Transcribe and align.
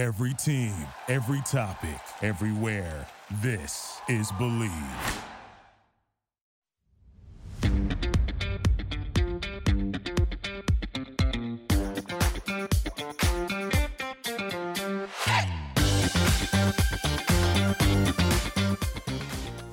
Every 0.00 0.32
team, 0.32 0.72
every 1.08 1.42
topic, 1.42 2.00
everywhere. 2.22 3.06
This 3.42 4.00
is 4.08 4.32
Believe. 4.38 4.70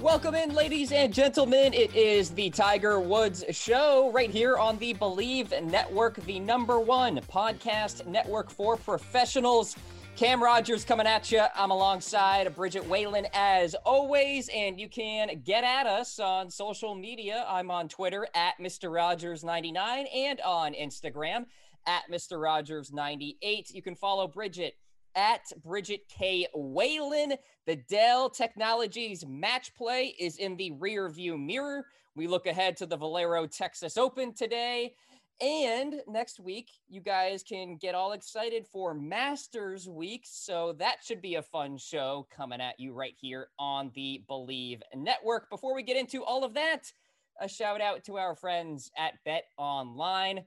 Welcome 0.02 0.36
in, 0.36 0.54
ladies 0.54 0.92
and 0.92 1.14
gentlemen. 1.14 1.74
It 1.74 1.96
is 1.96 2.32
the 2.32 2.50
Tiger 2.50 3.00
Woods 3.00 3.46
Show 3.52 4.12
right 4.14 4.30
here 4.30 4.58
on 4.58 4.78
the 4.80 4.92
Believe 4.92 5.54
Network, 5.64 6.16
the 6.26 6.42
number 6.42 6.82
one 6.82 7.22
podcast 7.32 8.06
network 8.08 8.52
for 8.52 8.76
professionals. 8.76 9.78
Cam 10.18 10.42
Rogers 10.42 10.84
coming 10.84 11.06
at 11.06 11.32
you. 11.32 11.44
I'm 11.54 11.70
alongside 11.70 12.56
Bridget 12.56 12.84
Whalen 12.88 13.28
as 13.36 13.76
always, 13.86 14.50
and 14.52 14.80
you 14.80 14.90
can 14.90 15.44
get 15.46 15.64
at 15.64 15.86
us 15.86 16.18
on 16.18 16.50
social 16.50 16.96
media. 16.96 17.46
I'm 17.48 17.70
on 17.70 17.88
Twitter 17.88 18.28
at 18.34 18.58
Mr. 18.60 18.90
Rogers99 18.90 20.08
and 20.12 20.42
on 20.42 20.74
Instagram 20.74 21.46
at 21.86 22.02
Mr. 22.12 22.40
Rogers98. 22.40 23.72
You 23.72 23.84
can 23.84 23.94
follow 23.94 24.28
Bridget 24.28 24.74
at 25.14 25.44
Bridget 25.64 26.08
K. 26.10 26.48
Whalen. 26.56 27.34
The 27.68 27.76
Dell 27.76 28.28
Technologies 28.32 29.24
match 29.28 29.76
play 29.76 30.16
is 30.20 30.38
in 30.38 30.58
the 30.58 30.72
rear 30.72 31.10
view 31.10 31.38
mirror. 31.38 31.86
We 32.16 32.26
look 32.26 32.48
ahead 32.48 32.76
to 32.78 32.88
the 32.88 32.98
Valero 32.98 33.46
Texas 33.46 33.98
Open 33.98 34.34
today. 34.34 34.96
And 35.40 36.02
next 36.08 36.40
week, 36.40 36.72
you 36.88 37.00
guys 37.00 37.44
can 37.44 37.78
get 37.78 37.94
all 37.94 38.14
excited 38.14 38.66
for 38.66 38.96
Masters 38.96 39.88
Week. 39.88 40.24
So 40.26 40.74
that 40.80 41.04
should 41.04 41.22
be 41.22 41.36
a 41.36 41.44
fun 41.44 41.78
show 41.78 42.28
coming 42.36 42.60
at 42.60 42.80
you 42.80 42.94
right 42.94 43.14
here 43.22 43.50
on 43.60 43.92
the 43.94 44.24
Believe 44.28 44.82
Network. 44.96 45.50
Before 45.52 45.76
we 45.76 45.84
get 45.84 45.96
into 45.96 46.24
all 46.24 46.44
of 46.44 46.56
that, 46.56 46.92
a 47.40 47.48
shout 47.48 47.82
out 47.82 48.04
to 48.06 48.18
our 48.18 48.36
friends 48.36 48.90
at 48.98 49.14
Bet 49.26 49.46
Online. 49.58 50.44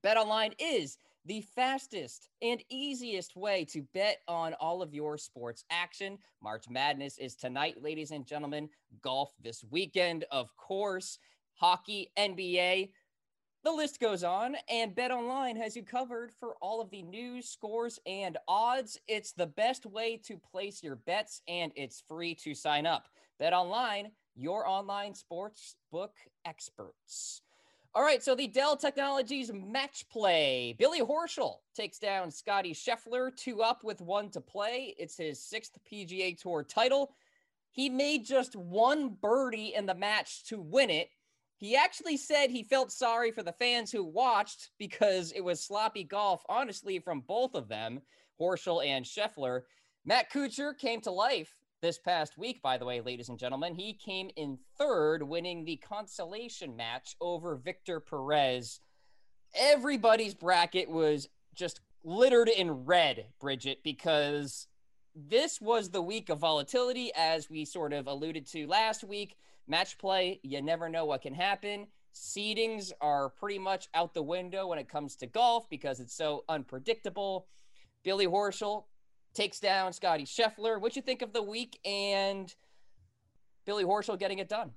Bet 0.00 0.16
Online 0.16 0.52
is 0.60 0.98
the 1.24 1.40
fastest 1.40 2.28
and 2.40 2.62
easiest 2.70 3.34
way 3.34 3.64
to 3.64 3.82
bet 3.94 4.18
on 4.28 4.54
all 4.54 4.80
of 4.80 4.94
your 4.94 5.18
sports 5.18 5.64
action. 5.70 6.18
March 6.40 6.66
Madness 6.70 7.18
is 7.18 7.34
tonight, 7.34 7.82
ladies 7.82 8.12
and 8.12 8.24
gentlemen. 8.24 8.68
Golf 9.02 9.34
this 9.42 9.64
weekend, 9.70 10.24
of 10.30 10.56
course. 10.56 11.18
Hockey, 11.54 12.12
NBA. 12.16 12.90
The 13.68 13.74
list 13.74 14.00
goes 14.00 14.24
on, 14.24 14.56
and 14.70 14.94
Bet 14.94 15.10
Online 15.10 15.54
has 15.56 15.76
you 15.76 15.82
covered 15.82 16.32
for 16.32 16.54
all 16.62 16.80
of 16.80 16.88
the 16.88 17.02
news, 17.02 17.50
scores, 17.50 18.00
and 18.06 18.38
odds. 18.48 18.98
It's 19.06 19.32
the 19.32 19.46
best 19.46 19.84
way 19.84 20.16
to 20.24 20.38
place 20.38 20.82
your 20.82 20.96
bets, 20.96 21.42
and 21.46 21.70
it's 21.76 22.02
free 22.08 22.34
to 22.36 22.54
sign 22.54 22.86
up. 22.86 23.08
Bet 23.38 23.52
Online, 23.52 24.10
your 24.34 24.66
online 24.66 25.14
sports 25.14 25.76
book 25.92 26.14
experts. 26.46 27.42
All 27.94 28.02
right, 28.02 28.22
so 28.22 28.34
the 28.34 28.46
Dell 28.46 28.74
Technologies 28.74 29.52
match 29.52 30.08
play. 30.10 30.74
Billy 30.78 31.00
Horschel 31.00 31.56
takes 31.76 31.98
down 31.98 32.30
Scottie 32.30 32.72
Scheffler, 32.72 33.36
two 33.36 33.60
up 33.60 33.84
with 33.84 34.00
one 34.00 34.30
to 34.30 34.40
play. 34.40 34.94
It's 34.98 35.18
his 35.18 35.44
sixth 35.44 35.76
PGA 35.92 36.40
Tour 36.40 36.62
title. 36.62 37.10
He 37.70 37.90
made 37.90 38.24
just 38.24 38.56
one 38.56 39.10
birdie 39.20 39.74
in 39.74 39.84
the 39.84 39.94
match 39.94 40.44
to 40.44 40.58
win 40.58 40.88
it. 40.88 41.10
He 41.58 41.74
actually 41.74 42.16
said 42.16 42.50
he 42.50 42.62
felt 42.62 42.92
sorry 42.92 43.32
for 43.32 43.42
the 43.42 43.52
fans 43.52 43.90
who 43.90 44.04
watched 44.04 44.70
because 44.78 45.32
it 45.32 45.40
was 45.40 45.60
sloppy 45.60 46.04
golf, 46.04 46.40
honestly, 46.48 47.00
from 47.00 47.20
both 47.20 47.54
of 47.54 47.68
them, 47.68 48.00
Horschel 48.40 48.86
and 48.86 49.04
Scheffler. 49.04 49.62
Matt 50.04 50.30
Kuchar 50.30 50.78
came 50.78 51.00
to 51.00 51.10
life 51.10 51.56
this 51.82 51.98
past 51.98 52.38
week, 52.38 52.62
by 52.62 52.78
the 52.78 52.84
way, 52.84 53.00
ladies 53.00 53.28
and 53.28 53.40
gentlemen. 53.40 53.74
He 53.74 53.92
came 53.92 54.30
in 54.36 54.58
third, 54.78 55.24
winning 55.24 55.64
the 55.64 55.76
consolation 55.76 56.76
match 56.76 57.16
over 57.20 57.56
Victor 57.56 57.98
Perez. 57.98 58.78
Everybody's 59.54 60.34
bracket 60.34 60.88
was 60.88 61.28
just 61.56 61.80
littered 62.04 62.48
in 62.48 62.84
red, 62.84 63.26
Bridget, 63.40 63.78
because 63.82 64.68
this 65.12 65.60
was 65.60 65.90
the 65.90 66.02
week 66.02 66.28
of 66.28 66.38
volatility, 66.38 67.10
as 67.16 67.50
we 67.50 67.64
sort 67.64 67.92
of 67.92 68.06
alluded 68.06 68.46
to 68.52 68.68
last 68.68 69.02
week. 69.02 69.36
Match 69.68 69.98
play, 69.98 70.40
you 70.42 70.62
never 70.62 70.88
know 70.88 71.04
what 71.04 71.20
can 71.20 71.34
happen. 71.34 71.86
Seedings 72.14 72.90
are 73.02 73.28
pretty 73.28 73.58
much 73.58 73.88
out 73.92 74.14
the 74.14 74.22
window 74.22 74.66
when 74.66 74.78
it 74.78 74.88
comes 74.88 75.14
to 75.16 75.26
golf 75.26 75.68
because 75.68 76.00
it's 76.00 76.14
so 76.14 76.44
unpredictable. 76.48 77.46
Billy 78.02 78.26
Horschel 78.26 78.84
takes 79.34 79.60
down 79.60 79.92
Scottie 79.92 80.24
Scheffler. 80.24 80.80
What 80.80 80.96
you 80.96 81.02
think 81.02 81.20
of 81.20 81.34
the 81.34 81.42
week 81.42 81.78
and 81.84 82.52
Billy 83.66 83.84
Horschel 83.84 84.18
getting 84.18 84.38
it 84.38 84.48
done? 84.48 84.70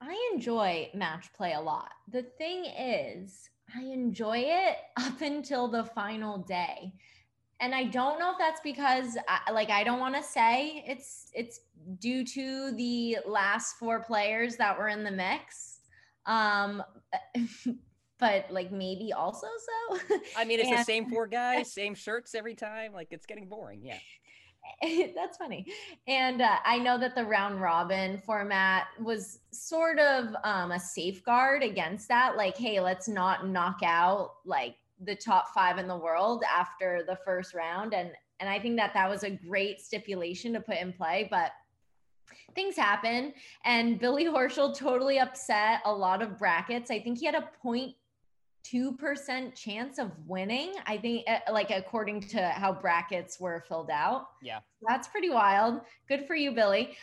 I 0.00 0.30
enjoy 0.32 0.90
match 0.94 1.30
play 1.34 1.52
a 1.52 1.60
lot. 1.60 1.90
The 2.10 2.22
thing 2.22 2.64
is, 2.64 3.50
I 3.74 3.82
enjoy 3.82 4.44
it 4.46 4.76
up 4.96 5.20
until 5.20 5.68
the 5.68 5.84
final 5.84 6.38
day 6.38 6.94
and 7.60 7.74
I 7.74 7.84
don't 7.84 8.18
know 8.18 8.32
if 8.32 8.38
that's 8.38 8.60
because 8.62 9.16
I, 9.28 9.50
like 9.50 9.70
I 9.70 9.84
don't 9.84 10.00
want 10.00 10.14
to 10.14 10.22
say 10.22 10.84
it's 10.86 11.30
it's 11.32 11.60
due 11.98 12.24
to 12.24 12.72
the 12.72 13.18
last 13.26 13.76
four 13.78 14.02
players 14.02 14.56
that 14.56 14.78
were 14.78 14.88
in 14.88 15.04
the 15.04 15.10
mix. 15.10 15.80
Um 16.26 16.82
but 18.18 18.46
like 18.50 18.72
maybe 18.72 19.12
also 19.12 19.46
so. 19.90 20.18
I 20.36 20.44
mean 20.44 20.60
it's 20.60 20.68
and, 20.68 20.78
the 20.78 20.84
same 20.84 21.08
four 21.08 21.26
guys, 21.28 21.72
same 21.72 21.94
shirts 21.94 22.34
every 22.34 22.54
time, 22.54 22.92
like 22.92 23.08
it's 23.10 23.26
getting 23.26 23.48
boring, 23.48 23.80
yeah. 23.82 23.98
That's 25.14 25.38
funny. 25.38 25.66
And 26.06 26.42
uh, 26.42 26.56
I 26.64 26.78
know 26.78 26.98
that 26.98 27.14
the 27.14 27.24
round 27.24 27.60
robin 27.60 28.20
format 28.26 28.86
was 29.00 29.38
sort 29.52 29.98
of 29.98 30.34
um, 30.44 30.72
a 30.72 30.80
safeguard 30.80 31.62
against 31.62 32.08
that. 32.08 32.36
Like, 32.36 32.56
hey, 32.56 32.80
let's 32.80 33.08
not 33.08 33.46
knock 33.46 33.78
out 33.84 34.32
like 34.44 34.74
the 35.04 35.14
top 35.14 35.54
five 35.54 35.78
in 35.78 35.86
the 35.86 35.96
world 35.96 36.42
after 36.50 37.02
the 37.06 37.18
first 37.24 37.54
round. 37.54 37.94
And, 37.94 38.10
and 38.40 38.48
I 38.48 38.58
think 38.58 38.76
that 38.76 38.94
that 38.94 39.08
was 39.08 39.24
a 39.24 39.30
great 39.30 39.80
stipulation 39.80 40.52
to 40.54 40.60
put 40.60 40.78
in 40.78 40.92
play, 40.92 41.28
but 41.30 41.52
things 42.54 42.76
happen. 42.76 43.32
And 43.64 43.98
Billy 43.98 44.24
Horschel 44.24 44.76
totally 44.76 45.18
upset 45.18 45.80
a 45.84 45.92
lot 45.92 46.22
of 46.22 46.38
brackets. 46.38 46.90
I 46.90 47.00
think 47.00 47.18
he 47.18 47.26
had 47.26 47.34
a 47.34 47.50
point 47.62 47.94
two 48.64 48.92
percent 48.96 49.54
chance 49.54 49.98
of 49.98 50.10
winning. 50.26 50.72
I 50.86 50.96
think, 50.96 51.24
uh, 51.28 51.52
like 51.52 51.70
according 51.70 52.22
to 52.22 52.48
how 52.48 52.72
brackets 52.72 53.38
were 53.38 53.64
filled 53.68 53.90
out. 53.90 54.26
Yeah, 54.42 54.58
that's 54.88 55.06
pretty 55.06 55.30
wild. 55.30 55.82
Good 56.08 56.26
for 56.26 56.34
you, 56.34 56.50
Billy. 56.50 56.96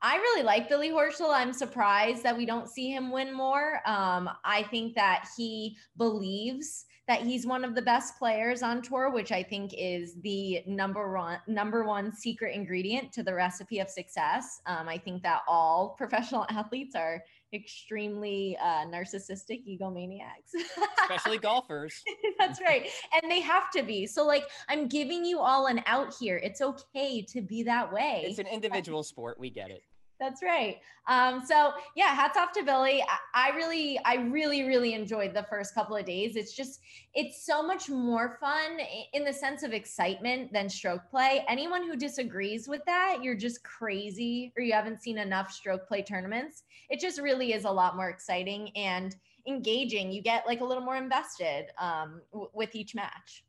I 0.00 0.16
really 0.16 0.42
like 0.42 0.70
Billy 0.70 0.88
Horschel. 0.88 1.28
I'm 1.28 1.52
surprised 1.52 2.22
that 2.22 2.34
we 2.34 2.46
don't 2.46 2.70
see 2.70 2.90
him 2.90 3.12
win 3.12 3.34
more. 3.34 3.82
Um, 3.84 4.30
I 4.46 4.62
think 4.70 4.94
that 4.94 5.28
he 5.36 5.76
believes 5.98 6.86
that 7.10 7.22
he's 7.22 7.44
one 7.44 7.64
of 7.64 7.74
the 7.74 7.82
best 7.82 8.16
players 8.16 8.62
on 8.62 8.80
tour, 8.80 9.10
which 9.10 9.32
I 9.32 9.42
think 9.42 9.74
is 9.76 10.14
the 10.22 10.62
number 10.64 11.12
one 11.12 11.38
number 11.48 11.82
one 11.82 12.12
secret 12.12 12.54
ingredient 12.54 13.12
to 13.14 13.24
the 13.24 13.34
recipe 13.34 13.80
of 13.80 13.90
success. 13.90 14.60
Um, 14.66 14.88
I 14.88 14.96
think 14.96 15.24
that 15.24 15.40
all 15.48 15.88
professional 15.98 16.46
athletes 16.50 16.94
are 16.94 17.20
extremely 17.52 18.56
uh, 18.62 18.86
narcissistic 18.86 19.66
egomaniacs, 19.68 20.54
especially 21.02 21.38
golfers. 21.50 22.00
That's 22.38 22.60
right, 22.60 22.88
and 23.20 23.28
they 23.28 23.40
have 23.40 23.72
to 23.72 23.82
be. 23.82 24.06
So, 24.06 24.24
like, 24.24 24.44
I'm 24.68 24.86
giving 24.86 25.24
you 25.24 25.40
all 25.40 25.66
an 25.66 25.82
out 25.86 26.14
here. 26.14 26.36
It's 26.36 26.60
okay 26.60 27.22
to 27.22 27.40
be 27.40 27.64
that 27.64 27.92
way. 27.92 28.22
It's 28.24 28.38
an 28.38 28.46
individual 28.46 29.02
sport. 29.02 29.40
We 29.40 29.50
get 29.50 29.70
it. 29.70 29.82
That's 30.20 30.42
right. 30.42 30.76
Um, 31.08 31.42
so 31.44 31.72
yeah, 31.96 32.14
hats 32.14 32.36
off 32.36 32.52
to 32.52 32.62
Billy. 32.62 33.02
I, 33.02 33.48
I, 33.48 33.56
really, 33.56 33.98
I 34.04 34.16
really, 34.16 34.64
really 34.64 34.92
enjoyed 34.92 35.32
the 35.32 35.46
first 35.48 35.74
couple 35.74 35.96
of 35.96 36.04
days. 36.04 36.36
It's 36.36 36.52
just, 36.52 36.80
it's 37.14 37.46
so 37.46 37.62
much 37.62 37.88
more 37.88 38.36
fun 38.38 38.78
in 39.14 39.24
the 39.24 39.32
sense 39.32 39.62
of 39.62 39.72
excitement 39.72 40.52
than 40.52 40.68
stroke 40.68 41.08
play. 41.10 41.42
Anyone 41.48 41.84
who 41.84 41.96
disagrees 41.96 42.68
with 42.68 42.82
that, 42.84 43.18
you're 43.22 43.34
just 43.34 43.64
crazy 43.64 44.52
or 44.56 44.62
you 44.62 44.74
haven't 44.74 45.02
seen 45.02 45.16
enough 45.16 45.50
stroke 45.50 45.88
play 45.88 46.02
tournaments. 46.02 46.64
It 46.90 47.00
just 47.00 47.18
really 47.18 47.54
is 47.54 47.64
a 47.64 47.70
lot 47.70 47.96
more 47.96 48.10
exciting 48.10 48.70
and 48.76 49.16
engaging. 49.48 50.12
You 50.12 50.22
get 50.22 50.46
like 50.46 50.60
a 50.60 50.64
little 50.64 50.84
more 50.84 50.96
invested 50.96 51.68
um, 51.78 52.20
w- 52.30 52.50
with 52.52 52.74
each 52.74 52.94
match 52.94 53.42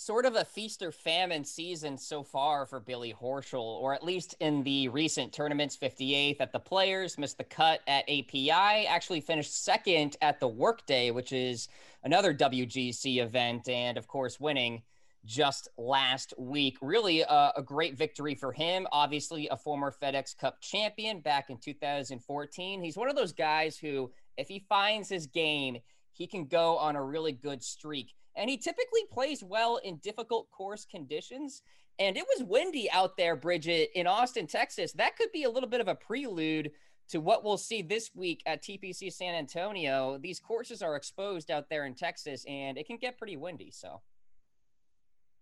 sort 0.00 0.24
of 0.24 0.34
a 0.34 0.44
feast 0.46 0.82
or 0.82 0.90
famine 0.90 1.44
season 1.44 1.98
so 1.98 2.22
far 2.22 2.64
for 2.64 2.80
Billy 2.80 3.12
Horschel, 3.12 3.60
or 3.60 3.92
at 3.92 4.02
least 4.02 4.34
in 4.40 4.62
the 4.62 4.88
recent 4.88 5.30
tournaments, 5.30 5.76
58th 5.76 6.40
at 6.40 6.52
the 6.52 6.58
Players, 6.58 7.18
missed 7.18 7.36
the 7.36 7.44
cut 7.44 7.80
at 7.86 8.08
API, 8.08 8.50
actually 8.86 9.20
finished 9.20 9.62
second 9.62 10.16
at 10.22 10.40
the 10.40 10.48
Workday, 10.48 11.10
which 11.10 11.32
is 11.32 11.68
another 12.02 12.32
WGC 12.32 13.22
event, 13.22 13.68
and 13.68 13.98
of 13.98 14.08
course, 14.08 14.40
winning 14.40 14.80
just 15.26 15.68
last 15.76 16.32
week. 16.38 16.78
Really 16.80 17.20
a, 17.20 17.52
a 17.56 17.62
great 17.62 17.94
victory 17.94 18.34
for 18.34 18.52
him. 18.52 18.86
Obviously, 18.92 19.48
a 19.48 19.56
former 19.56 19.92
FedEx 19.92 20.34
Cup 20.34 20.62
champion 20.62 21.20
back 21.20 21.50
in 21.50 21.58
2014. 21.58 22.82
He's 22.82 22.96
one 22.96 23.10
of 23.10 23.16
those 23.16 23.34
guys 23.34 23.76
who, 23.76 24.10
if 24.38 24.48
he 24.48 24.64
finds 24.66 25.10
his 25.10 25.26
game, 25.26 25.76
he 26.12 26.26
can 26.26 26.46
go 26.46 26.78
on 26.78 26.96
a 26.96 27.04
really 27.04 27.32
good 27.32 27.62
streak 27.62 28.14
and 28.36 28.48
he 28.48 28.56
typically 28.56 29.02
plays 29.10 29.42
well 29.42 29.78
in 29.78 29.96
difficult 29.96 30.50
course 30.50 30.84
conditions. 30.84 31.62
And 31.98 32.16
it 32.16 32.24
was 32.36 32.46
windy 32.46 32.90
out 32.90 33.16
there, 33.16 33.36
Bridget, 33.36 33.90
in 33.94 34.06
Austin, 34.06 34.46
Texas. 34.46 34.92
That 34.92 35.16
could 35.16 35.30
be 35.32 35.44
a 35.44 35.50
little 35.50 35.68
bit 35.68 35.82
of 35.82 35.88
a 35.88 35.94
prelude 35.94 36.70
to 37.10 37.20
what 37.20 37.44
we'll 37.44 37.58
see 37.58 37.82
this 37.82 38.10
week 38.14 38.42
at 38.46 38.62
TPC 38.62 39.12
San 39.12 39.34
Antonio. 39.34 40.16
These 40.18 40.40
courses 40.40 40.80
are 40.80 40.96
exposed 40.96 41.50
out 41.50 41.68
there 41.68 41.84
in 41.84 41.94
Texas, 41.94 42.44
and 42.48 42.78
it 42.78 42.86
can 42.86 42.96
get 42.96 43.18
pretty 43.18 43.36
windy. 43.36 43.70
So, 43.72 44.00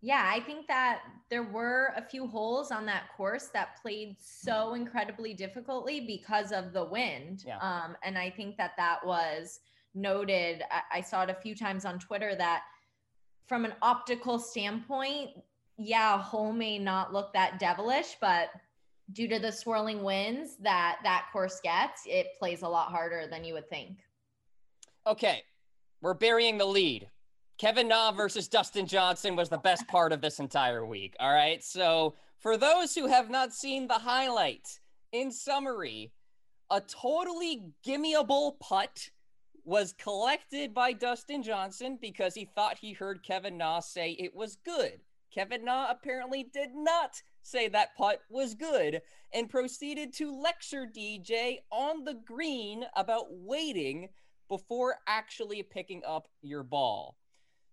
yeah, 0.00 0.30
I 0.32 0.40
think 0.40 0.66
that 0.68 1.02
there 1.28 1.42
were 1.42 1.92
a 1.96 2.02
few 2.02 2.26
holes 2.26 2.70
on 2.70 2.86
that 2.86 3.04
course 3.16 3.48
that 3.52 3.80
played 3.82 4.16
so 4.18 4.74
incredibly 4.74 5.34
difficultly 5.34 6.00
because 6.00 6.52
of 6.52 6.72
the 6.72 6.84
wind. 6.84 7.44
Yeah. 7.46 7.58
Um, 7.58 7.96
and 8.02 8.16
I 8.16 8.30
think 8.30 8.56
that 8.56 8.72
that 8.78 9.04
was 9.04 9.60
noted. 9.94 10.62
I, 10.70 10.98
I 10.98 11.00
saw 11.02 11.22
it 11.24 11.30
a 11.30 11.34
few 11.34 11.54
times 11.54 11.84
on 11.84 11.98
Twitter 11.98 12.34
that 12.36 12.62
from 13.48 13.64
an 13.64 13.72
optical 13.82 14.38
standpoint, 14.38 15.30
yeah, 15.78 16.20
hole 16.20 16.52
may 16.52 16.78
not 16.78 17.12
look 17.12 17.32
that 17.32 17.58
devilish, 17.58 18.16
but 18.20 18.50
due 19.12 19.28
to 19.28 19.38
the 19.38 19.50
swirling 19.50 20.02
winds 20.02 20.56
that 20.60 20.98
that 21.02 21.28
course 21.32 21.60
gets, 21.62 22.02
it 22.06 22.28
plays 22.38 22.62
a 22.62 22.68
lot 22.68 22.90
harder 22.90 23.26
than 23.26 23.44
you 23.44 23.54
would 23.54 23.68
think. 23.70 23.98
Okay, 25.06 25.42
we're 26.02 26.14
burying 26.14 26.58
the 26.58 26.66
lead. 26.66 27.08
Kevin 27.56 27.88
Na 27.88 28.12
versus 28.12 28.46
Dustin 28.46 28.86
Johnson 28.86 29.34
was 29.34 29.48
the 29.48 29.58
best 29.58 29.88
part 29.88 30.12
of 30.12 30.20
this 30.20 30.38
entire 30.38 30.86
week. 30.86 31.16
All 31.18 31.32
right. 31.32 31.64
So, 31.64 32.14
for 32.38 32.56
those 32.56 32.94
who 32.94 33.08
have 33.08 33.30
not 33.30 33.52
seen 33.52 33.88
the 33.88 33.94
highlight, 33.94 34.78
in 35.10 35.32
summary, 35.32 36.12
a 36.70 36.80
totally 36.80 37.62
gimmeable 37.84 38.60
putt 38.60 39.10
was 39.68 39.92
collected 39.98 40.72
by 40.72 40.94
Dustin 40.94 41.42
Johnson 41.42 41.98
because 42.00 42.34
he 42.34 42.46
thought 42.46 42.78
he 42.78 42.94
heard 42.94 43.22
Kevin 43.22 43.58
Na 43.58 43.80
say 43.80 44.12
it 44.12 44.34
was 44.34 44.56
good. 44.64 45.02
Kevin 45.30 45.66
Na 45.66 45.90
apparently 45.90 46.42
did 46.42 46.70
not 46.74 47.20
say 47.42 47.68
that 47.68 47.94
putt 47.94 48.22
was 48.30 48.54
good 48.54 49.02
and 49.34 49.50
proceeded 49.50 50.14
to 50.14 50.34
lecture 50.34 50.86
DJ 50.86 51.58
on 51.70 52.02
the 52.04 52.14
green 52.14 52.86
about 52.96 53.26
waiting 53.28 54.08
before 54.48 54.96
actually 55.06 55.62
picking 55.62 56.00
up 56.06 56.28
your 56.40 56.62
ball. 56.62 57.18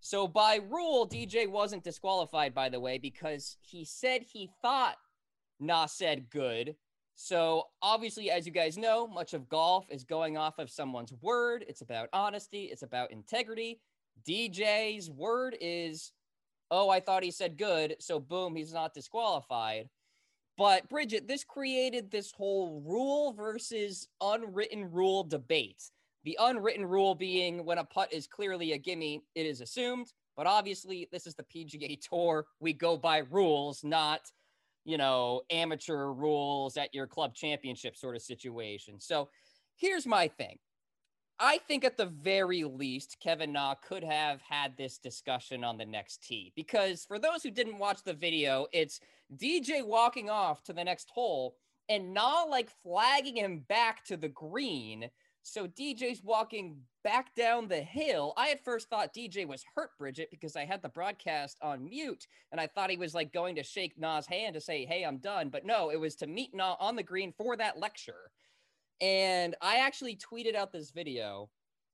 So 0.02 0.28
by 0.28 0.60
rule, 0.70 1.08
DJ 1.08 1.50
wasn't 1.50 1.86
disqualified, 1.86 2.54
by 2.54 2.68
the 2.68 2.82
way, 2.82 2.98
because 2.98 3.56
he 3.62 3.86
said 3.86 4.24
he 4.24 4.52
thought 4.62 4.98
Na 5.62 5.86
said 5.86 6.30
good. 6.30 6.76
So 7.16 7.68
obviously, 7.82 8.30
as 8.30 8.46
you 8.46 8.52
guys 8.52 8.78
know, 8.78 9.08
much 9.08 9.34
of 9.34 9.48
golf 9.48 9.86
is 9.90 10.04
going 10.04 10.38
off 10.38 10.60
of 10.60 10.70
someone's 10.70 11.14
word. 11.22 11.66
It's 11.68 11.82
about 11.82 12.10
honesty. 12.12 12.66
It's 12.66 12.84
about 12.84 13.12
integrity. 13.12 13.80
DJ's 14.28 15.10
word 15.10 15.58
is, 15.62 16.12
oh, 16.72 16.90
I 16.90 17.00
thought 17.00 17.24
he 17.24 17.32
said 17.32 17.58
good. 17.58 17.96
So 18.00 18.20
boom, 18.20 18.56
he's 18.56 18.74
not 18.74 18.94
disqualified. 18.94 19.90
But 20.58 20.88
Bridget, 20.90 21.28
this 21.28 21.44
created 21.44 22.12
this 22.12 22.32
whole 22.32 22.82
rule 22.86 23.34
versus 23.34 24.08
unwritten 24.22 24.92
rule 24.92 25.24
debate. 25.24 25.92
The 26.24 26.38
unwritten 26.40 26.86
rule 26.86 27.14
being 27.14 27.66
when 27.66 27.78
a 27.78 27.84
putt 27.84 28.12
is 28.12 28.26
clearly 28.26 28.72
a 28.72 28.78
gimme, 28.78 29.24
it 29.36 29.46
is 29.46 29.62
assumed. 29.62 30.12
But 30.36 30.48
obviously, 30.48 31.08
this 31.12 31.28
is 31.28 31.36
the 31.36 31.44
PGA 31.44 32.00
Tour. 32.02 32.46
We 32.60 32.74
go 32.74 32.98
by 32.98 33.20
rules, 33.30 33.84
not, 33.84 34.22
you 34.86 34.98
know, 34.98 35.42
amateur 35.50 36.14
rules 36.14 36.78
at 36.78 36.94
your 36.94 37.08
club 37.08 37.34
championship 37.34 37.98
sort 37.98 38.16
of 38.16 38.22
situation. 38.22 39.00
So 39.00 39.30
here's 39.76 40.06
my 40.06 40.28
thing. 40.28 40.60
I 41.38 41.58
think 41.68 41.84
at 41.84 41.98
the 41.98 42.06
very 42.06 42.64
least, 42.64 43.18
Kevin 43.22 43.52
Na 43.52 43.76
could 43.76 44.04
have 44.04 44.40
had 44.42 44.78
this 44.78 44.98
discussion 44.98 45.66
on 45.66 45.78
the 45.78 45.86
next 45.86 46.24
tee 46.24 46.54
because 46.56 47.04
for 47.04 47.20
those 47.20 47.44
who 47.44 47.52
didn't 47.52 47.78
watch 47.78 48.04
the 48.04 48.14
video, 48.14 48.68
it's 48.72 49.02
DJ 49.36 49.86
walking 49.86 50.30
off 50.30 50.64
to 50.64 50.74
the 50.74 50.84
next 50.84 51.10
hole 51.14 51.58
and 51.90 52.14
Na 52.14 52.44
like 52.44 52.70
flagging 52.84 53.36
him 53.36 53.66
back 53.68 54.06
to 54.06 54.16
the 54.16 54.30
green 54.30 55.10
so 55.48 55.68
DJ's 55.68 56.24
walking 56.24 56.78
back 57.04 57.36
down 57.36 57.68
the 57.68 57.82
hill. 57.82 58.34
I 58.36 58.50
at 58.50 58.64
first 58.64 58.90
thought 58.90 59.14
DJ 59.14 59.48
was 59.48 59.64
hurt, 59.76 59.92
Bridget, 60.00 60.30
because 60.32 60.56
I 60.56 60.66
had 60.66 60.82
the 60.82 60.90
broadcast 60.90 61.60
on 61.62 61.88
mute 61.88 62.26
and 62.52 62.60
I 62.60 62.66
thought 62.66 62.90
he 62.90 62.98
was 62.98 63.14
like 63.14 63.32
going 63.32 63.56
to 63.58 63.64
shake 63.64 63.94
Na's 63.96 64.26
hand 64.26 64.56
to 64.56 64.60
say, 64.60 64.86
Hey, 64.86 65.04
I'm 65.04 65.20
done. 65.20 65.50
But 65.50 65.64
no, 65.64 65.92
it 65.92 66.00
was 66.00 66.16
to 66.16 66.28
meet 66.28 66.56
Na 66.56 66.76
on 66.80 66.96
the 66.96 67.04
green 67.04 67.32
for 67.32 67.56
that 67.58 67.78
lecture. 67.78 68.32
And 69.02 69.56
I 69.62 69.78
actually 69.78 70.18
tweeted 70.18 70.56
out 70.56 70.72
this 70.72 70.90
video. 70.90 71.52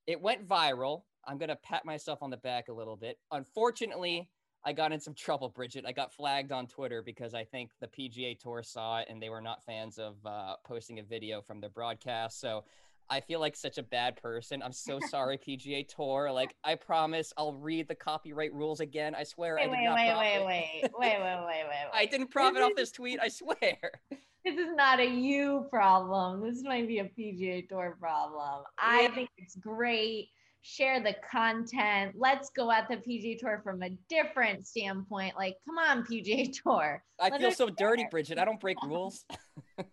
It 0.08 0.22
went 0.22 0.48
viral. 0.48 1.04
I'm 1.28 1.38
going 1.38 1.50
to 1.50 1.58
pat 1.58 1.84
myself 1.84 2.24
on 2.24 2.30
the 2.30 2.38
back 2.38 2.70
a 2.70 2.74
little 2.74 2.96
bit. 2.96 3.18
Unfortunately, 3.32 4.30
I 4.64 4.72
got 4.72 4.94
in 4.94 5.00
some 5.02 5.14
trouble, 5.14 5.50
Bridget. 5.50 5.84
I 5.86 5.92
got 5.92 6.14
flagged 6.14 6.54
on 6.54 6.68
Twitter 6.68 7.02
because 7.02 7.34
I 7.34 7.44
think 7.44 7.72
the 7.82 7.88
PGA 7.88 8.40
Tour 8.40 8.64
saw 8.64 9.00
it 9.00 9.08
and 9.10 9.22
they 9.22 9.30
were 9.30 9.42
not 9.42 9.66
fans 9.66 9.98
of 9.98 10.16
uh, 10.26 10.56
posting 10.66 11.00
a 11.00 11.04
video 11.04 11.42
from 11.42 11.60
their 11.60 11.70
broadcast. 11.70 12.40
So 12.40 12.64
I 13.12 13.20
feel 13.20 13.42
like 13.42 13.58
such 13.58 13.78
a 13.78 13.84
bad 13.84 14.16
person. 14.16 14.64
I'm 14.64 14.72
so 14.72 15.00
sorry, 15.10 15.38
PGA 15.38 15.86
Tour. 15.86 16.32
Like, 16.32 16.56
I 16.64 16.76
promise 16.76 17.34
I'll 17.38 17.54
read 17.54 17.90
the 17.90 17.96
copyright 17.96 18.54
rules 18.54 18.80
again. 18.80 19.14
I 19.14 19.26
swear 19.26 19.58
wait, 19.58 19.64
I 19.64 19.66
did 19.66 19.72
wait, 19.74 19.84
not 19.84 19.96
wait, 19.96 20.12
profit. 20.14 20.46
wait, 20.46 20.46
wait, 20.46 20.92
wait, 20.98 21.20
wait, 21.20 21.46
wait, 21.46 21.64
wait, 21.70 21.90
I 21.94 22.06
didn't 22.06 22.30
profit 22.32 22.62
off 22.62 22.72
this 22.78 22.92
tweet. 22.92 23.20
I 23.22 23.28
swear. 23.28 23.78
This 24.44 24.58
is 24.58 24.70
not 24.76 25.00
a 25.00 25.06
you 25.06 25.68
problem. 25.70 26.42
This 26.42 26.64
might 26.64 26.88
be 26.88 26.98
a 26.98 27.04
PGA 27.04 27.70
Tour 27.70 27.96
problem. 28.00 28.64
I 28.80 29.02
Yeah. 29.04 29.14
think 29.14 29.30
it's 29.38 29.56
great. 29.56 30.30
Share 30.64 31.00
the 31.00 31.14
content. 31.30 32.16
Let's 32.18 32.50
go 32.50 32.72
at 32.72 32.88
the 32.90 32.98
PGA 32.98 33.38
Tour 33.38 33.62
from 33.64 33.84
a 33.84 33.92
different 34.10 34.66
standpoint. 34.66 35.36
Like, 35.36 35.58
come 35.68 35.78
on, 35.78 36.04
PGA 36.08 36.52
Tour. 36.64 37.04
I 37.20 37.30
Let 37.30 37.40
feel 37.40 37.52
so 37.52 37.70
dirty. 37.70 38.08
Bridget. 38.10 38.40
I 38.40 38.46
don't 38.46 38.60
break 38.60 38.82
rules. 38.82 39.26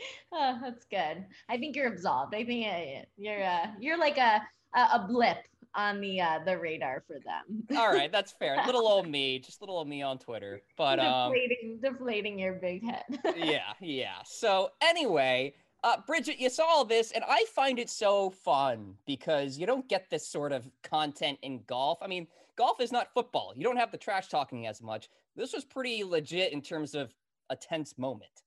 Oh, 0.32 0.58
that's 0.62 0.84
good. 0.84 1.24
I 1.48 1.56
think 1.56 1.74
you're 1.74 1.92
absolved. 1.92 2.34
I 2.34 2.44
think 2.44 2.66
uh, 2.66 3.04
you're 3.16 3.42
uh, 3.42 3.66
you're 3.80 3.98
like 3.98 4.18
a 4.18 4.42
a 4.74 5.06
blip 5.08 5.38
on 5.74 6.00
the 6.00 6.20
uh, 6.20 6.38
the 6.44 6.58
radar 6.58 7.02
for 7.06 7.16
them. 7.24 7.64
All 7.76 7.92
right, 7.92 8.10
that's 8.10 8.32
fair. 8.32 8.62
Little 8.66 8.86
old 8.86 9.08
me, 9.08 9.38
just 9.38 9.60
little 9.60 9.76
old 9.76 9.88
me 9.88 10.02
on 10.02 10.18
Twitter. 10.18 10.62
But 10.76 10.98
um, 10.98 11.32
deflating, 11.32 11.78
deflating 11.82 12.38
your 12.38 12.54
big 12.54 12.84
head. 12.84 13.04
yeah, 13.36 13.72
yeah. 13.80 14.16
So 14.24 14.70
anyway, 14.82 15.54
uh, 15.84 15.98
Bridget, 16.06 16.38
you 16.38 16.50
saw 16.50 16.66
all 16.66 16.84
this, 16.84 17.12
and 17.12 17.24
I 17.26 17.44
find 17.54 17.78
it 17.78 17.90
so 17.90 18.30
fun 18.30 18.94
because 19.06 19.58
you 19.58 19.66
don't 19.66 19.88
get 19.88 20.10
this 20.10 20.26
sort 20.26 20.52
of 20.52 20.68
content 20.82 21.38
in 21.42 21.62
golf. 21.66 21.98
I 22.02 22.06
mean, 22.06 22.26
golf 22.56 22.80
is 22.80 22.92
not 22.92 23.12
football. 23.14 23.52
You 23.56 23.64
don't 23.64 23.76
have 23.76 23.92
the 23.92 23.98
trash 23.98 24.28
talking 24.28 24.66
as 24.66 24.82
much. 24.82 25.08
This 25.36 25.52
was 25.52 25.64
pretty 25.64 26.02
legit 26.02 26.52
in 26.52 26.60
terms 26.60 26.94
of 26.94 27.14
a 27.50 27.56
tense 27.56 27.96
moment. 27.96 28.42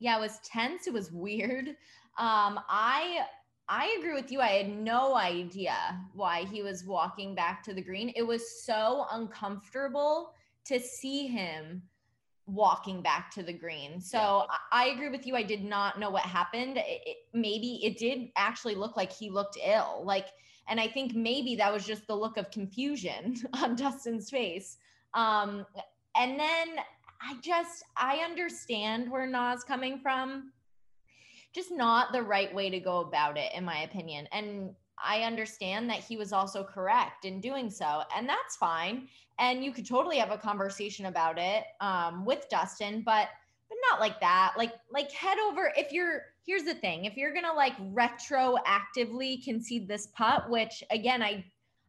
Yeah 0.00 0.16
it 0.16 0.20
was 0.20 0.38
tense 0.44 0.86
it 0.86 0.92
was 0.92 1.12
weird. 1.12 1.68
Um 2.18 2.58
i 2.68 3.20
i 3.68 3.96
agree 3.98 4.14
with 4.14 4.32
you 4.32 4.40
i 4.40 4.48
had 4.48 4.68
no 4.68 5.14
idea 5.16 5.76
why 6.14 6.44
he 6.52 6.62
was 6.62 6.84
walking 6.84 7.34
back 7.34 7.62
to 7.64 7.72
the 7.74 7.82
green. 7.82 8.12
It 8.16 8.22
was 8.26 8.64
so 8.64 9.06
uncomfortable 9.12 10.32
to 10.64 10.80
see 10.80 11.26
him 11.28 11.82
walking 12.46 13.00
back 13.00 13.30
to 13.30 13.42
the 13.44 13.52
green. 13.52 14.00
So 14.00 14.18
I, 14.72 14.84
I 14.84 14.86
agree 14.88 15.08
with 15.08 15.24
you 15.26 15.36
i 15.36 15.42
did 15.42 15.62
not 15.64 16.00
know 16.00 16.10
what 16.10 16.22
happened. 16.22 16.78
It, 16.78 17.00
it- 17.06 17.16
maybe 17.32 17.80
it 17.84 17.96
did 17.96 18.28
actually 18.36 18.74
look 18.74 18.96
like 18.96 19.12
he 19.12 19.30
looked 19.30 19.56
ill 19.64 20.02
like 20.04 20.26
and 20.68 20.80
i 20.80 20.88
think 20.88 21.14
maybe 21.14 21.54
that 21.54 21.72
was 21.72 21.86
just 21.86 22.06
the 22.08 22.14
look 22.14 22.36
of 22.38 22.50
confusion 22.50 23.36
on 23.62 23.76
dustin's 23.76 24.28
face. 24.30 24.78
Um 25.14 25.64
and 26.16 26.38
then 26.40 26.68
I 27.22 27.36
just 27.42 27.84
I 27.96 28.18
understand 28.18 29.10
where 29.10 29.26
Na's 29.26 29.64
coming 29.64 29.98
from. 29.98 30.52
Just 31.52 31.72
not 31.72 32.12
the 32.12 32.22
right 32.22 32.54
way 32.54 32.70
to 32.70 32.80
go 32.80 33.00
about 33.00 33.36
it, 33.36 33.52
in 33.54 33.64
my 33.64 33.82
opinion. 33.82 34.28
And 34.32 34.74
I 35.02 35.22
understand 35.22 35.88
that 35.90 35.98
he 35.98 36.16
was 36.16 36.32
also 36.32 36.62
correct 36.62 37.24
in 37.24 37.40
doing 37.40 37.70
so, 37.70 38.02
and 38.16 38.28
that's 38.28 38.56
fine. 38.56 39.08
And 39.38 39.64
you 39.64 39.72
could 39.72 39.86
totally 39.86 40.18
have 40.18 40.30
a 40.30 40.38
conversation 40.38 41.06
about 41.06 41.38
it 41.38 41.64
um, 41.80 42.24
with 42.24 42.46
Dustin, 42.50 43.02
but 43.04 43.28
but 43.68 43.78
not 43.90 44.00
like 44.00 44.20
that. 44.20 44.54
Like 44.56 44.74
like 44.90 45.10
head 45.12 45.38
over. 45.38 45.72
If 45.76 45.92
you're 45.92 46.22
here's 46.46 46.64
the 46.64 46.74
thing, 46.74 47.04
if 47.04 47.16
you're 47.16 47.34
gonna 47.34 47.52
like 47.52 47.76
retroactively 47.92 49.44
concede 49.44 49.88
this 49.88 50.08
putt, 50.08 50.48
which 50.50 50.82
again 50.90 51.22
I 51.22 51.44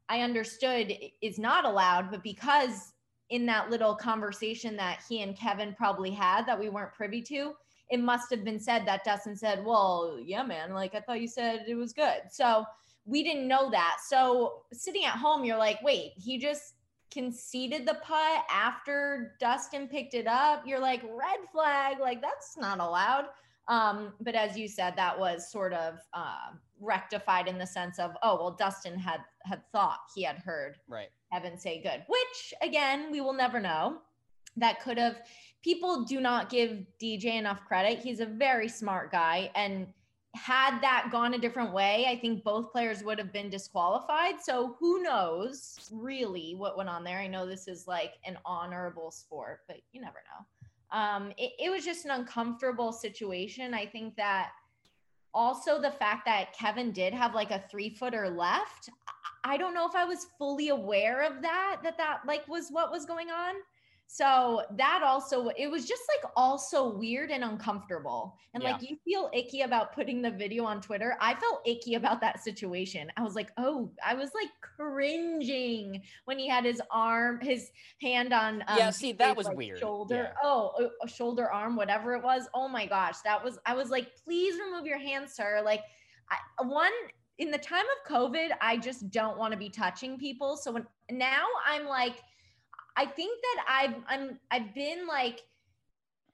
I 0.09 0.21
understood 0.21 0.93
is 1.21 1.39
not 1.39 1.65
allowed, 1.65 2.11
but 2.11 2.23
because 2.23 2.93
in 3.31 3.45
that 3.47 3.69
little 3.69 3.95
conversation 3.95 4.75
that 4.75 4.99
he 5.09 5.23
and 5.23 5.35
Kevin 5.35 5.73
probably 5.73 6.11
had 6.11 6.45
that 6.45 6.59
we 6.59 6.69
weren't 6.69 6.93
privy 6.93 7.21
to, 7.23 7.53
it 7.89 7.99
must 7.99 8.29
have 8.29 8.43
been 8.43 8.59
said 8.59 8.85
that 8.85 9.03
Dustin 9.03 9.35
said, 9.35 9.65
Well, 9.65 10.19
yeah, 10.23 10.43
man, 10.43 10.73
like 10.73 10.93
I 10.93 10.99
thought 10.99 11.21
you 11.21 11.27
said 11.27 11.65
it 11.67 11.75
was 11.75 11.93
good. 11.93 12.21
So 12.29 12.65
we 13.05 13.23
didn't 13.23 13.47
know 13.47 13.71
that. 13.71 13.97
So 14.07 14.63
sitting 14.71 15.05
at 15.05 15.15
home, 15.15 15.43
you're 15.43 15.57
like, 15.57 15.81
Wait, 15.81 16.11
he 16.15 16.37
just 16.37 16.75
conceded 17.09 17.85
the 17.85 17.95
putt 18.03 18.45
after 18.49 19.35
Dustin 19.39 19.87
picked 19.87 20.13
it 20.13 20.27
up. 20.27 20.63
You're 20.65 20.79
like, 20.79 21.01
Red 21.03 21.39
flag, 21.51 21.99
like 21.99 22.21
that's 22.21 22.57
not 22.57 22.79
allowed. 22.79 23.25
Um, 23.67 24.13
but 24.19 24.35
as 24.35 24.57
you 24.57 24.67
said, 24.67 24.95
that 24.97 25.17
was 25.17 25.51
sort 25.51 25.73
of 25.73 25.99
uh, 26.13 26.51
rectified 26.81 27.47
in 27.47 27.57
the 27.57 27.65
sense 27.65 27.99
of, 27.99 28.17
oh, 28.23 28.35
well, 28.35 28.51
Dustin 28.51 28.97
had 28.97 29.21
had 29.43 29.61
thought 29.71 29.99
he 30.13 30.23
had 30.23 30.37
heard 30.37 30.77
right. 30.87 31.09
Kevin 31.31 31.57
say 31.57 31.81
good, 31.81 32.03
which 32.07 32.53
again, 32.61 33.11
we 33.11 33.21
will 33.21 33.33
never 33.33 33.59
know. 33.59 33.99
That 34.57 34.81
could 34.81 34.97
have 34.97 35.21
people 35.63 36.03
do 36.03 36.19
not 36.19 36.49
give 36.49 36.85
DJ 37.01 37.35
enough 37.35 37.63
credit. 37.65 37.99
He's 37.99 38.19
a 38.19 38.25
very 38.25 38.67
smart 38.67 39.11
guy 39.11 39.49
and 39.55 39.87
had 40.33 40.79
that 40.79 41.09
gone 41.11 41.33
a 41.33 41.37
different 41.37 41.73
way, 41.73 42.05
I 42.07 42.17
think 42.17 42.43
both 42.43 42.71
players 42.71 43.03
would 43.03 43.17
have 43.17 43.33
been 43.33 43.49
disqualified. 43.49 44.41
So 44.41 44.77
who 44.79 45.03
knows 45.03 45.89
really 45.91 46.55
what 46.55 46.77
went 46.77 46.89
on 46.89 47.03
there? 47.03 47.19
I 47.19 47.27
know 47.27 47.45
this 47.45 47.67
is 47.67 47.87
like 47.87 48.13
an 48.25 48.37
honorable 48.45 49.11
sport, 49.11 49.61
but 49.67 49.77
you 49.91 49.99
never 49.99 50.19
know. 50.29 50.97
Um, 50.97 51.31
it, 51.37 51.51
it 51.59 51.69
was 51.69 51.83
just 51.83 52.05
an 52.05 52.11
uncomfortable 52.11 52.93
situation. 52.93 53.73
I 53.73 53.85
think 53.85 54.15
that 54.15 54.51
also 55.33 55.81
the 55.81 55.91
fact 55.91 56.25
that 56.25 56.53
Kevin 56.53 56.91
did 56.91 57.13
have 57.13 57.35
like 57.35 57.51
a 57.51 57.63
three 57.69 57.89
footer 57.89 58.29
left. 58.29 58.89
I 59.43 59.57
don't 59.57 59.73
know 59.73 59.87
if 59.87 59.95
I 59.95 60.05
was 60.05 60.27
fully 60.37 60.69
aware 60.69 61.23
of 61.23 61.41
that, 61.41 61.77
that 61.83 61.97
that 61.97 62.21
like 62.27 62.47
was 62.47 62.69
what 62.69 62.91
was 62.91 63.05
going 63.05 63.29
on. 63.29 63.55
So 64.13 64.63
that 64.75 65.03
also, 65.05 65.47
it 65.57 65.71
was 65.71 65.85
just 65.85 66.01
like 66.09 66.29
also 66.35 66.97
weird 66.97 67.31
and 67.31 67.45
uncomfortable. 67.45 68.35
And 68.53 68.61
yeah. 68.61 68.73
like 68.73 68.81
you 68.81 68.97
feel 69.05 69.29
icky 69.33 69.61
about 69.61 69.95
putting 69.95 70.21
the 70.21 70.29
video 70.29 70.65
on 70.65 70.81
Twitter. 70.81 71.15
I 71.21 71.33
felt 71.35 71.61
icky 71.65 71.95
about 71.95 72.19
that 72.19 72.43
situation. 72.43 73.09
I 73.15 73.21
was 73.21 73.35
like, 73.35 73.53
oh, 73.57 73.89
I 74.05 74.13
was 74.15 74.31
like 74.35 74.49
cringing 74.59 76.01
when 76.25 76.37
he 76.37 76.49
had 76.49 76.65
his 76.65 76.81
arm, 76.91 77.39
his 77.39 77.71
hand 78.01 78.33
on. 78.33 78.65
Um, 78.67 78.79
yeah, 78.79 78.89
see, 78.89 79.13
that 79.13 79.37
was 79.37 79.47
like, 79.47 79.55
weird. 79.55 79.79
Shoulder. 79.79 80.33
Yeah. 80.33 80.33
Oh, 80.43 80.89
a 81.01 81.07
shoulder, 81.07 81.49
arm, 81.49 81.77
whatever 81.77 82.13
it 82.13 82.21
was. 82.21 82.49
Oh 82.53 82.67
my 82.67 82.85
gosh, 82.85 83.21
that 83.23 83.41
was. 83.41 83.59
I 83.65 83.73
was 83.75 83.91
like, 83.91 84.09
please 84.25 84.59
remove 84.59 84.85
your 84.85 84.99
hand, 84.99 85.29
sir. 85.29 85.61
Like, 85.63 85.83
I, 86.29 86.65
one 86.65 86.91
in 87.37 87.49
the 87.49 87.57
time 87.57 87.85
of 87.85 88.13
COVID, 88.13 88.49
I 88.59 88.75
just 88.75 89.09
don't 89.09 89.37
want 89.37 89.53
to 89.53 89.57
be 89.57 89.69
touching 89.69 90.19
people. 90.19 90.57
So 90.57 90.73
when 90.73 90.85
now 91.09 91.45
I'm 91.65 91.85
like 91.85 92.15
I 92.95 93.05
think 93.05 93.39
that 93.41 93.65
I've 93.67 93.95
I'm 94.07 94.39
I've 94.49 94.73
been 94.75 95.07
like 95.07 95.41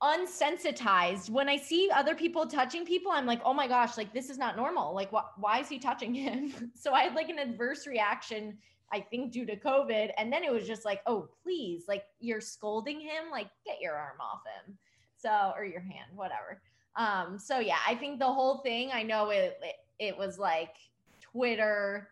unsensitized 0.02 1.30
when 1.30 1.50
I 1.50 1.58
see 1.58 1.90
other 1.94 2.16
people 2.16 2.46
touching 2.46 2.86
people. 2.86 3.12
I'm 3.12 3.26
like, 3.26 3.42
oh 3.44 3.54
my 3.54 3.68
gosh, 3.68 3.98
like 3.98 4.14
this 4.14 4.30
is 4.30 4.38
not 4.38 4.56
normal. 4.56 4.94
Like, 4.94 5.10
wh- 5.12 5.40
why 5.40 5.60
is 5.60 5.70
he 5.70 5.80
touching 5.80 6.14
him? 6.14 6.72
so 6.76 6.94
I 6.94 7.04
had 7.04 7.16
like 7.16 7.30
an 7.30 7.40
adverse 7.40 7.88
reaction, 7.88 8.58
I 8.92 9.02
think, 9.02 9.32
due 9.32 9.46
to 9.46 9.56
COVID. 9.56 10.12
And 10.18 10.32
then 10.32 10.44
it 10.44 10.52
was 10.52 10.68
just 10.68 10.86
like, 10.86 11.02
oh, 11.08 11.30
please, 11.44 11.86
like 11.88 12.06
you're 12.20 12.42
scolding 12.42 13.00
him, 13.00 13.32
like 13.32 13.48
get 13.66 13.82
your 13.82 13.96
arm 13.96 14.18
off 14.22 14.42
him. 14.46 14.78
So, 15.18 15.52
or 15.56 15.66
your 15.66 15.82
hand, 15.82 16.12
whatever. 16.16 16.62
Um, 16.96 17.40
so 17.40 17.60
yeah, 17.60 17.80
I 17.88 17.96
think 17.96 18.20
the 18.20 18.26
whole 18.26 18.60
thing, 18.60 18.92
I 18.94 19.02
know 19.04 19.30
it, 19.30 19.60
it, 19.64 19.76
it 20.00 20.18
was 20.18 20.38
like 20.38 20.76
Twitter, 21.20 22.10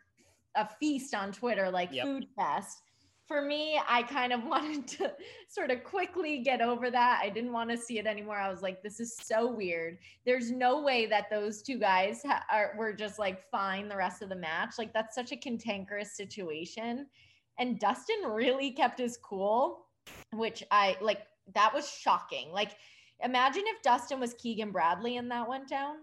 a 0.56 0.68
feast 0.80 1.14
on 1.14 1.32
Twitter, 1.32 1.70
like 1.70 1.90
yep. 1.92 2.06
food 2.06 2.28
fest 2.36 2.82
for 3.28 3.42
me, 3.42 3.80
I 3.88 4.04
kind 4.04 4.34
of 4.34 4.44
wanted 4.46 4.88
to 5.00 5.14
sort 5.48 5.72
of 5.72 5.84
quickly 5.84 6.40
get 6.40 6.62
over 6.62 6.90
that. 6.92 7.20
I 7.24 7.30
didn't 7.30 7.52
want 7.52 7.70
to 7.72 7.78
see 7.78 8.00
it 8.00 8.06
anymore. 8.06 8.38
I 8.38 8.50
was 8.50 8.62
like, 8.62 8.82
this 8.82 9.00
is 9.00 9.18
so 9.18 9.52
weird. 9.52 9.98
There's 10.26 10.52
no 10.52 10.82
way 10.82 11.06
that 11.08 11.30
those 11.30 11.62
two 11.62 11.80
guys 11.80 12.22
ha- 12.26 12.44
are, 12.52 12.74
were 12.78 12.94
just 12.94 13.20
like 13.20 13.50
fine 13.50 13.88
the 13.88 13.98
rest 13.98 14.22
of 14.22 14.30
the 14.30 14.36
match. 14.36 14.76
Like, 14.78 14.94
that's 14.94 15.16
such 15.16 15.32
a 15.32 15.38
cantankerous 15.38 16.16
situation. 16.16 17.08
And 17.58 17.80
Dustin 17.80 18.30
really 18.30 18.72
kept 18.72 19.00
his 19.00 19.18
cool, 19.18 19.86
which 20.34 20.64
I 20.72 20.98
like, 21.02 21.22
that 21.54 21.74
was 21.74 21.90
shocking. 21.90 22.52
Like, 22.52 22.72
imagine 23.24 23.64
if 23.66 23.82
Dustin 23.82 24.20
was 24.20 24.34
Keegan 24.34 24.72
Bradley 24.72 25.18
and 25.18 25.32
that 25.32 25.48
went 25.48 25.70
down. 25.70 25.96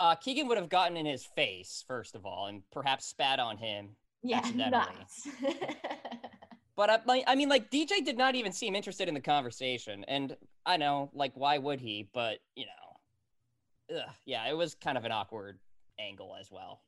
Uh, 0.00 0.16
Keegan 0.16 0.48
would 0.48 0.58
have 0.58 0.68
gotten 0.68 0.96
in 0.96 1.06
his 1.06 1.24
face, 1.24 1.84
first 1.86 2.16
of 2.16 2.26
all, 2.26 2.46
and 2.46 2.62
perhaps 2.72 3.06
spat 3.06 3.38
on 3.38 3.58
him 3.58 3.90
yeah, 4.22 4.42
nuts. 4.54 5.28
but 6.76 6.90
I, 6.90 7.24
I 7.26 7.34
mean, 7.34 7.48
like 7.48 7.70
DJ 7.70 8.04
did 8.04 8.16
not 8.16 8.34
even 8.34 8.52
seem 8.52 8.74
interested 8.74 9.08
in 9.08 9.14
the 9.14 9.20
conversation, 9.20 10.04
and 10.08 10.36
I 10.64 10.76
know, 10.76 11.10
like, 11.14 11.32
why 11.34 11.58
would 11.58 11.80
he? 11.80 12.08
But 12.12 12.38
you 12.56 12.66
know, 12.66 13.98
ugh, 13.98 14.14
yeah, 14.24 14.48
it 14.48 14.56
was 14.56 14.74
kind 14.74 14.96
of 14.96 15.04
an 15.04 15.12
awkward 15.12 15.58
angle 15.98 16.36
as 16.40 16.50
well. 16.50 16.82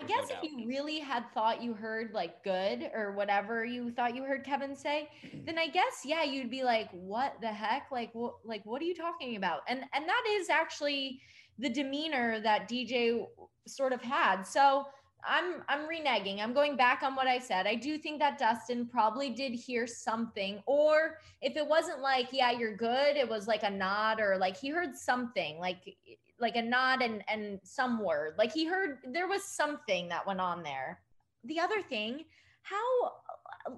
I 0.00 0.04
guess 0.04 0.28
no 0.30 0.36
if 0.42 0.52
you 0.52 0.68
really 0.68 1.00
had 1.00 1.24
thought 1.34 1.60
you 1.60 1.74
heard 1.74 2.12
like 2.14 2.44
good 2.44 2.88
or 2.94 3.12
whatever 3.12 3.64
you 3.64 3.90
thought 3.90 4.14
you 4.14 4.22
heard 4.22 4.44
Kevin 4.44 4.76
say, 4.76 5.08
then 5.44 5.58
I 5.58 5.66
guess 5.68 6.02
yeah, 6.04 6.22
you'd 6.22 6.50
be 6.50 6.62
like, 6.62 6.88
"What 6.92 7.34
the 7.40 7.48
heck? 7.48 7.88
Like 7.90 8.10
what? 8.12 8.34
Like 8.44 8.64
what 8.64 8.80
are 8.80 8.84
you 8.84 8.94
talking 8.94 9.36
about?" 9.36 9.60
And 9.68 9.80
and 9.94 10.08
that 10.08 10.24
is 10.30 10.48
actually 10.50 11.20
the 11.58 11.68
demeanor 11.68 12.40
that 12.40 12.68
DJ 12.68 13.26
sort 13.66 13.92
of 13.92 14.00
had. 14.00 14.42
So 14.42 14.86
I'm 15.26 15.62
I'm 15.68 15.88
reneging. 15.88 16.40
I'm 16.40 16.52
going 16.52 16.76
back 16.76 17.02
on 17.02 17.14
what 17.14 17.26
I 17.26 17.38
said. 17.38 17.66
I 17.66 17.74
do 17.74 17.98
think 17.98 18.18
that 18.20 18.38
Dustin 18.38 18.86
probably 18.86 19.30
did 19.30 19.52
hear 19.52 19.86
something, 19.86 20.62
or 20.66 21.18
if 21.42 21.56
it 21.56 21.66
wasn't 21.66 22.00
like, 22.00 22.28
yeah, 22.32 22.50
you're 22.50 22.76
good, 22.76 23.16
it 23.16 23.28
was 23.28 23.46
like 23.46 23.62
a 23.62 23.70
nod 23.70 24.20
or 24.20 24.36
like 24.38 24.56
he 24.56 24.68
heard 24.68 24.96
something, 24.96 25.58
like 25.58 25.96
like 26.40 26.56
a 26.56 26.62
nod 26.62 27.02
and 27.02 27.24
and 27.28 27.58
some 27.64 28.02
word. 28.02 28.34
Like 28.38 28.52
he 28.52 28.64
heard 28.64 28.98
there 29.12 29.28
was 29.28 29.44
something 29.44 30.08
that 30.08 30.26
went 30.26 30.40
on 30.40 30.62
there. 30.62 31.00
The 31.44 31.58
other 31.60 31.82
thing, 31.82 32.24
how 32.62 33.12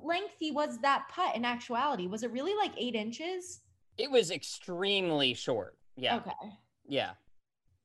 lengthy 0.03 0.51
was 0.51 0.79
that 0.81 1.09
putt 1.11 1.37
in 1.37 1.45
actuality? 1.45 2.07
Was 2.07 2.23
it 2.23 2.31
really 2.33 2.55
like 2.55 2.73
eight 2.77 2.95
inches? 2.95 3.61
It 3.99 4.11
was 4.11 4.31
extremely 4.31 5.35
short. 5.35 5.77
Yeah. 5.97 6.17
Okay. 6.17 6.31
Yeah. 6.87 7.13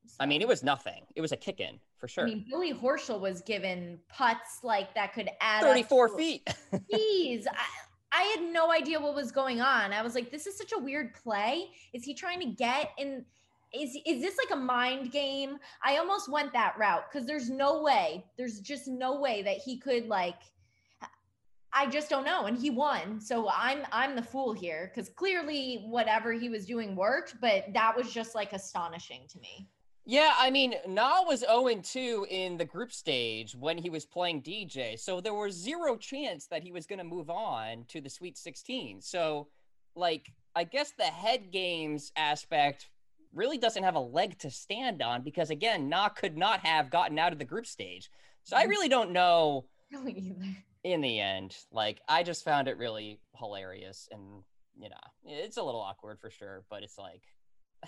So. 0.08 0.16
I 0.20 0.26
mean, 0.26 0.42
it 0.42 0.48
was 0.48 0.64
nothing. 0.64 1.04
It 1.16 1.22
was 1.22 1.32
a 1.32 1.38
kick 1.38 1.60
in 1.60 1.80
for 2.06 2.10
sure. 2.10 2.24
I 2.24 2.28
mean, 2.28 2.46
Billy 2.50 2.74
Horschel 2.74 3.20
was 3.20 3.42
given 3.42 4.00
putts 4.10 4.60
like 4.64 4.94
that 4.96 5.14
could 5.14 5.30
add 5.42 5.64
34 5.64 6.18
feet. 6.18 6.46
Jeez. 6.94 7.46
I, 7.48 7.66
I 8.12 8.22
had 8.24 8.54
no 8.54 8.72
idea 8.72 9.00
what 9.00 9.16
was 9.16 9.32
going 9.32 9.60
on. 9.60 9.92
I 9.92 10.02
was 10.02 10.16
like, 10.16 10.32
this 10.32 10.48
is 10.48 10.58
such 10.58 10.72
a 10.72 10.78
weird 10.78 11.14
play. 11.16 11.72
Is 11.94 12.04
he 12.04 12.14
trying 12.14 12.40
to 12.42 12.46
get 12.46 12.92
in? 12.98 13.26
Is, 13.74 13.98
is 14.06 14.22
this 14.22 14.38
like 14.38 14.58
a 14.58 14.62
mind 14.62 15.12
game? 15.12 15.58
I 15.84 15.98
almost 15.98 16.32
went 16.32 16.54
that 16.54 16.76
route 16.78 17.06
because 17.12 17.28
there's 17.28 17.50
no 17.50 17.82
way, 17.82 18.24
there's 18.38 18.60
just 18.60 18.88
no 18.88 19.20
way 19.20 19.42
that 19.42 19.58
he 19.58 19.78
could 19.80 20.08
like 20.08 20.38
I 21.78 21.88
just 21.88 22.10
don't 22.10 22.24
know. 22.24 22.46
And 22.46 22.58
he 22.58 22.70
won. 22.70 23.20
So 23.20 23.50
I'm 23.50 23.80
I'm 23.92 24.16
the 24.16 24.22
fool 24.22 24.54
here 24.54 24.92
because 24.94 25.10
clearly 25.10 25.84
whatever 25.88 26.32
he 26.32 26.48
was 26.48 26.66
doing 26.66 26.96
worked, 26.96 27.36
but 27.42 27.66
that 27.74 27.98
was 27.98 28.14
just 28.14 28.34
like 28.34 28.54
astonishing 28.54 29.24
to 29.30 29.40
me. 29.40 29.68
Yeah, 30.08 30.34
I 30.38 30.52
mean, 30.52 30.76
Na 30.88 31.24
was 31.24 31.40
0 31.40 31.82
2 31.82 32.28
in 32.30 32.58
the 32.58 32.66
group 32.66 32.92
stage 32.92 33.56
when 33.56 33.80
he 33.80 33.90
was 33.90 34.06
playing 34.06 34.44
DJ. 34.44 35.00
So 35.00 35.20
there 35.20 35.34
was 35.34 35.56
zero 35.56 35.98
chance 35.98 36.46
that 36.48 36.62
he 36.62 36.72
was 36.72 36.86
going 36.86 37.00
to 37.00 37.06
move 37.06 37.32
on 37.32 37.86
to 37.88 38.02
the 38.02 38.10
Sweet 38.10 38.38
16. 38.38 39.02
So, 39.02 39.48
like, 39.96 40.32
I 40.56 40.64
guess 40.64 40.94
the 40.96 41.06
head 41.06 41.52
games 41.52 42.12
aspect 42.16 42.88
really 43.34 43.58
doesn't 43.58 43.84
have 43.84 43.96
a 43.96 44.00
leg 44.00 44.38
to 44.40 44.52
stand 44.52 45.02
on 45.02 45.24
because, 45.24 45.50
again, 45.50 45.90
Na 45.90 46.10
could 46.10 46.38
not 46.38 46.60
have 46.60 46.92
gotten 46.92 47.18
out 47.18 47.34
of 47.34 47.40
the 47.40 47.46
group 47.46 47.66
stage. 47.66 48.12
So 48.44 48.56
I 48.56 48.62
mm-hmm. 48.62 48.70
really 48.70 48.90
don't 48.90 49.12
know. 49.12 49.66
Really 49.92 50.14
either. 50.14 50.56
in 50.84 51.02
the 51.02 51.20
end, 51.20 51.58
like, 51.72 52.00
I 52.08 52.22
just 52.22 52.44
found 52.44 52.68
it 52.68 52.78
really 52.78 53.20
hilarious. 53.40 54.08
And, 54.12 54.44
you 54.78 54.90
know, 54.90 54.96
it's 55.26 55.58
a 55.58 55.64
little 55.64 55.82
awkward 55.82 56.20
for 56.20 56.30
sure, 56.30 56.64
but 56.70 56.84
it's 56.84 57.00
like. 57.00 57.24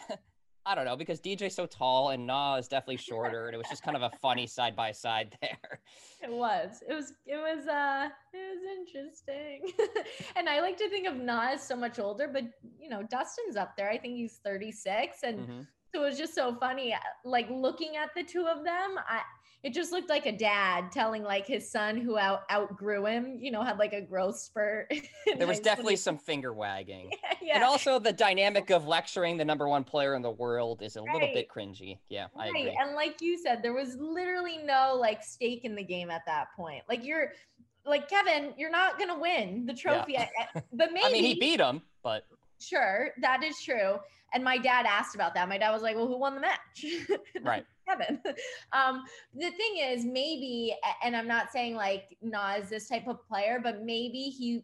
I 0.67 0.75
don't 0.75 0.83
know 0.83 0.97
because 0.97 1.21
DJ's 1.21 1.55
so 1.55 1.65
tall 1.65 2.09
and 2.09 2.27
Na 2.27 2.55
is 2.55 2.67
definitely 2.67 2.97
shorter, 3.09 3.45
and 3.45 3.55
it 3.55 3.57
was 3.57 3.67
just 3.69 3.83
kind 3.83 3.95
of 3.95 4.03
a 4.03 4.11
funny 4.21 4.45
side 4.45 4.75
by 4.75 4.91
side 4.91 5.35
there. 5.41 5.79
It 6.21 6.31
was. 6.31 6.83
It 6.87 6.93
was. 6.93 7.13
It 7.25 7.37
was. 7.37 7.67
Uh. 7.67 8.09
It 8.33 8.55
was 8.55 8.77
interesting. 8.77 9.71
and 10.35 10.49
I 10.49 10.59
like 10.59 10.77
to 10.77 10.89
think 10.89 11.07
of 11.07 11.15
Na 11.15 11.51
as 11.53 11.65
so 11.65 11.75
much 11.75 11.99
older, 11.99 12.27
but 12.27 12.43
you 12.79 12.89
know, 12.89 13.01
Dustin's 13.03 13.55
up 13.55 13.77
there. 13.77 13.89
I 13.89 13.97
think 13.97 14.17
he's 14.17 14.39
36, 14.43 15.19
and 15.23 15.39
mm-hmm. 15.39 15.61
so 15.93 16.03
it 16.03 16.05
was 16.05 16.17
just 16.17 16.35
so 16.35 16.53
funny. 16.55 16.93
Like 17.23 17.47
looking 17.49 17.95
at 17.95 18.09
the 18.13 18.23
two 18.23 18.45
of 18.45 18.65
them, 18.65 18.97
I 19.07 19.21
it 19.63 19.73
just 19.73 19.91
looked 19.91 20.09
like 20.09 20.25
a 20.25 20.31
dad 20.31 20.91
telling 20.91 21.23
like 21.23 21.47
his 21.47 21.69
son 21.69 21.97
who 21.97 22.17
out 22.17 22.41
outgrew 22.51 23.05
him, 23.05 23.37
you 23.41 23.51
know, 23.51 23.63
had 23.63 23.79
like 23.79 23.93
a 23.93 24.01
growth 24.01 24.37
spurt. 24.37 24.93
there 25.37 25.47
was 25.47 25.59
definitely 25.59 25.95
some 25.95 26.17
finger 26.17 26.53
wagging. 26.53 27.09
Yeah, 27.11 27.33
yeah, 27.41 27.55
And 27.55 27.63
also 27.63 27.97
the 27.97 28.13
dynamic 28.13 28.69
of 28.69 28.87
lecturing 28.87 29.35
the 29.35 29.45
number 29.45 29.67
one 29.67 29.83
player 29.83 30.15
in 30.15 30.21
the 30.21 30.31
world 30.31 30.81
is 30.83 30.95
a 30.95 31.01
right. 31.01 31.13
little 31.13 31.33
bit 31.33 31.49
cringy. 31.49 31.97
Yeah, 32.07 32.27
right. 32.35 32.45
I 32.55 32.59
agree. 32.59 32.77
And 32.79 32.95
like 32.95 33.19
you 33.21 33.37
said, 33.37 33.63
there 33.63 33.73
was 33.73 33.97
literally 33.99 34.59
no 34.63 34.95
like 34.97 35.23
stake 35.23 35.65
in 35.65 35.75
the 35.75 35.83
game 35.83 36.11
at 36.11 36.21
that 36.27 36.47
point. 36.55 36.83
Like 36.87 37.03
you're 37.03 37.31
like 37.85 38.09
Kevin, 38.09 38.53
you're 38.57 38.71
not 38.71 38.99
gonna 38.99 39.19
win 39.19 39.65
the 39.65 39.73
trophy. 39.73 40.13
Yeah. 40.13 40.29
but 40.71 40.93
maybe 40.93 41.05
I 41.05 41.11
mean 41.11 41.23
he 41.23 41.39
beat 41.39 41.59
him, 41.59 41.81
but 42.03 42.25
sure, 42.59 43.09
that 43.21 43.43
is 43.43 43.59
true. 43.61 43.97
And 44.33 44.43
my 44.43 44.57
dad 44.57 44.85
asked 44.85 45.15
about 45.15 45.33
that. 45.33 45.49
My 45.49 45.57
dad 45.57 45.71
was 45.71 45.81
like, 45.81 45.95
Well, 45.95 46.07
who 46.07 46.19
won 46.19 46.35
the 46.35 46.41
match? 46.41 46.85
right. 47.41 47.65
Kevin. 47.87 48.19
Um, 48.73 49.03
the 49.33 49.49
thing 49.51 49.77
is, 49.81 50.03
maybe, 50.03 50.75
and 51.03 51.15
I'm 51.15 51.27
not 51.27 51.51
saying 51.51 51.75
like 51.75 52.17
Na 52.21 52.55
is 52.55 52.69
this 52.69 52.89
type 52.89 53.07
of 53.07 53.25
player, 53.27 53.59
but 53.63 53.83
maybe 53.83 54.23
he 54.23 54.63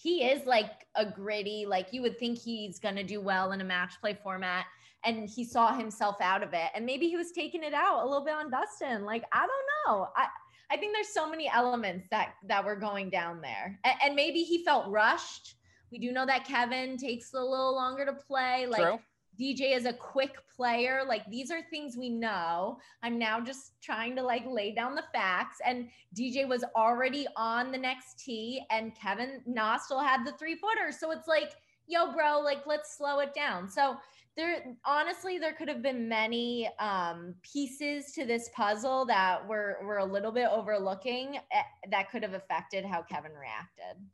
he 0.00 0.24
is 0.24 0.46
like 0.46 0.86
a 0.94 1.04
gritty, 1.04 1.66
like 1.66 1.88
you 1.92 2.00
would 2.02 2.18
think 2.18 2.38
he's 2.38 2.78
to 2.78 3.02
do 3.02 3.20
well 3.20 3.52
in 3.52 3.60
a 3.60 3.64
match 3.64 4.00
play 4.00 4.18
format. 4.22 4.64
And 5.04 5.28
he 5.28 5.44
saw 5.44 5.74
himself 5.74 6.16
out 6.20 6.42
of 6.42 6.54
it. 6.54 6.70
And 6.74 6.86
maybe 6.86 7.08
he 7.08 7.16
was 7.16 7.32
taking 7.32 7.62
it 7.62 7.74
out 7.74 8.02
a 8.02 8.06
little 8.06 8.24
bit 8.24 8.34
on 8.34 8.50
Dustin. 8.50 9.04
Like, 9.04 9.24
I 9.32 9.46
don't 9.46 9.96
know. 9.98 10.08
I, 10.16 10.26
I 10.70 10.76
think 10.76 10.94
there's 10.94 11.08
so 11.08 11.28
many 11.28 11.50
elements 11.52 12.06
that 12.10 12.34
that 12.46 12.64
were 12.64 12.76
going 12.76 13.10
down 13.10 13.40
there. 13.40 13.78
And, 13.84 13.94
and 14.04 14.14
maybe 14.14 14.42
he 14.42 14.64
felt 14.64 14.90
rushed. 14.90 15.56
We 15.92 15.98
do 15.98 16.12
know 16.12 16.24
that 16.26 16.46
Kevin 16.46 16.96
takes 16.96 17.34
a 17.34 17.40
little 17.40 17.74
longer 17.74 18.06
to 18.06 18.12
play. 18.12 18.66
Like 18.66 18.82
True. 18.82 18.98
DJ 19.40 19.74
is 19.74 19.86
a 19.86 19.92
quick 19.92 20.36
player. 20.54 21.02
Like 21.06 21.28
these 21.30 21.50
are 21.50 21.62
things 21.70 21.96
we 21.96 22.10
know. 22.10 22.78
I'm 23.02 23.18
now 23.18 23.40
just 23.40 23.72
trying 23.82 24.14
to 24.16 24.22
like 24.22 24.44
lay 24.46 24.72
down 24.72 24.94
the 24.94 25.04
facts. 25.14 25.58
And 25.64 25.88
DJ 26.14 26.46
was 26.46 26.64
already 26.76 27.26
on 27.36 27.72
the 27.72 27.78
next 27.78 28.22
tee, 28.22 28.62
and 28.70 28.94
Kevin 28.94 29.40
Na 29.46 29.78
still 29.78 30.00
had 30.00 30.26
the 30.26 30.32
three 30.32 30.56
footer. 30.56 30.92
So 30.92 31.10
it's 31.10 31.26
like, 31.26 31.52
yo, 31.86 32.12
bro, 32.12 32.40
like 32.40 32.66
let's 32.66 32.96
slow 32.96 33.20
it 33.20 33.32
down. 33.32 33.68
So 33.70 33.96
there 34.36 34.76
honestly 34.84 35.38
there 35.38 35.54
could 35.54 35.68
have 35.68 35.82
been 35.82 36.08
many 36.08 36.68
um, 36.78 37.34
pieces 37.42 38.12
to 38.12 38.26
this 38.26 38.50
puzzle 38.54 39.06
that 39.06 39.46
were 39.48 39.78
were 39.82 39.98
a 39.98 40.04
little 40.04 40.32
bit 40.32 40.48
overlooking 40.52 41.36
eh, 41.36 41.62
that 41.90 42.10
could 42.10 42.22
have 42.22 42.34
affected 42.34 42.84
how 42.84 43.02
Kevin 43.02 43.32
reacted. 43.32 44.04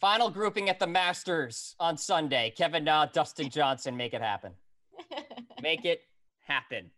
Final 0.00 0.30
grouping 0.30 0.70
at 0.70 0.78
the 0.78 0.86
Masters 0.86 1.76
on 1.78 1.98
Sunday. 1.98 2.54
Kevin 2.56 2.84
Na, 2.84 3.04
Dustin 3.04 3.50
Johnson, 3.50 3.98
make 3.98 4.14
it 4.14 4.22
happen. 4.22 4.52
Make 5.62 5.84
it 5.84 6.02
happen. 6.46 6.90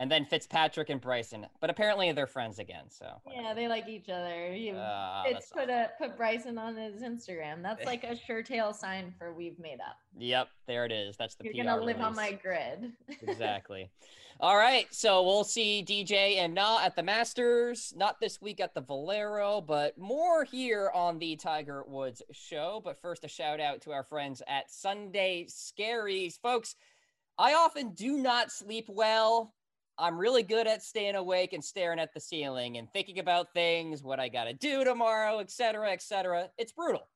And 0.00 0.10
then 0.10 0.24
Fitzpatrick 0.24 0.90
and 0.90 1.00
Bryson, 1.00 1.46
but 1.60 1.70
apparently 1.70 2.10
they're 2.10 2.26
friends 2.26 2.58
again. 2.58 2.86
So 2.88 3.06
yeah, 3.32 3.54
they 3.54 3.68
like 3.68 3.88
each 3.88 4.08
other. 4.08 4.52
He, 4.52 4.72
uh, 4.72 5.22
Fitz 5.22 5.50
put 5.50 5.70
a 5.70 5.90
put 5.98 6.16
Bryson 6.16 6.58
on 6.58 6.76
his 6.76 7.02
Instagram. 7.02 7.62
That's 7.62 7.84
like 7.86 8.02
a 8.02 8.16
sure 8.16 8.42
tail 8.42 8.72
sign 8.74 9.14
for 9.16 9.32
we've 9.32 9.58
made 9.58 9.78
up. 9.80 9.96
Yep, 10.18 10.48
there 10.66 10.84
it 10.84 10.90
is. 10.90 11.16
That's 11.16 11.36
the. 11.36 11.44
You're 11.44 11.64
PR 11.64 11.70
gonna 11.70 11.84
live 11.84 11.96
release. 11.98 12.06
on 12.06 12.16
my 12.16 12.32
grid. 12.32 12.92
exactly. 13.22 13.88
All 14.40 14.56
right, 14.56 14.92
so 14.92 15.22
we'll 15.22 15.44
see 15.44 15.84
DJ 15.86 16.38
and 16.38 16.54
Na 16.54 16.80
at 16.82 16.96
the 16.96 17.02
Masters. 17.04 17.94
Not 17.96 18.18
this 18.18 18.42
week 18.42 18.58
at 18.58 18.74
the 18.74 18.80
Valero, 18.80 19.60
but 19.60 19.96
more 19.96 20.42
here 20.42 20.90
on 20.92 21.20
the 21.20 21.36
Tiger 21.36 21.84
Woods 21.86 22.20
show. 22.32 22.82
But 22.84 23.00
first, 23.00 23.24
a 23.24 23.28
shout 23.28 23.60
out 23.60 23.80
to 23.82 23.92
our 23.92 24.02
friends 24.02 24.42
at 24.48 24.72
Sunday 24.72 25.46
Scaries, 25.48 26.40
folks. 26.40 26.74
I 27.38 27.54
often 27.54 27.90
do 27.94 28.18
not 28.18 28.52
sleep 28.52 28.86
well. 28.88 29.54
I'm 29.98 30.18
really 30.18 30.44
good 30.44 30.66
at 30.66 30.82
staying 30.82 31.16
awake 31.16 31.52
and 31.52 31.64
staring 31.64 31.98
at 31.98 32.14
the 32.14 32.20
ceiling 32.20 32.78
and 32.78 32.88
thinking 32.92 33.18
about 33.18 33.52
things, 33.52 34.02
what 34.02 34.20
I 34.20 34.28
got 34.28 34.44
to 34.44 34.52
do 34.52 34.84
tomorrow, 34.84 35.40
etc., 35.40 35.90
etc. 35.90 36.50
It's 36.58 36.72
brutal. 36.72 37.08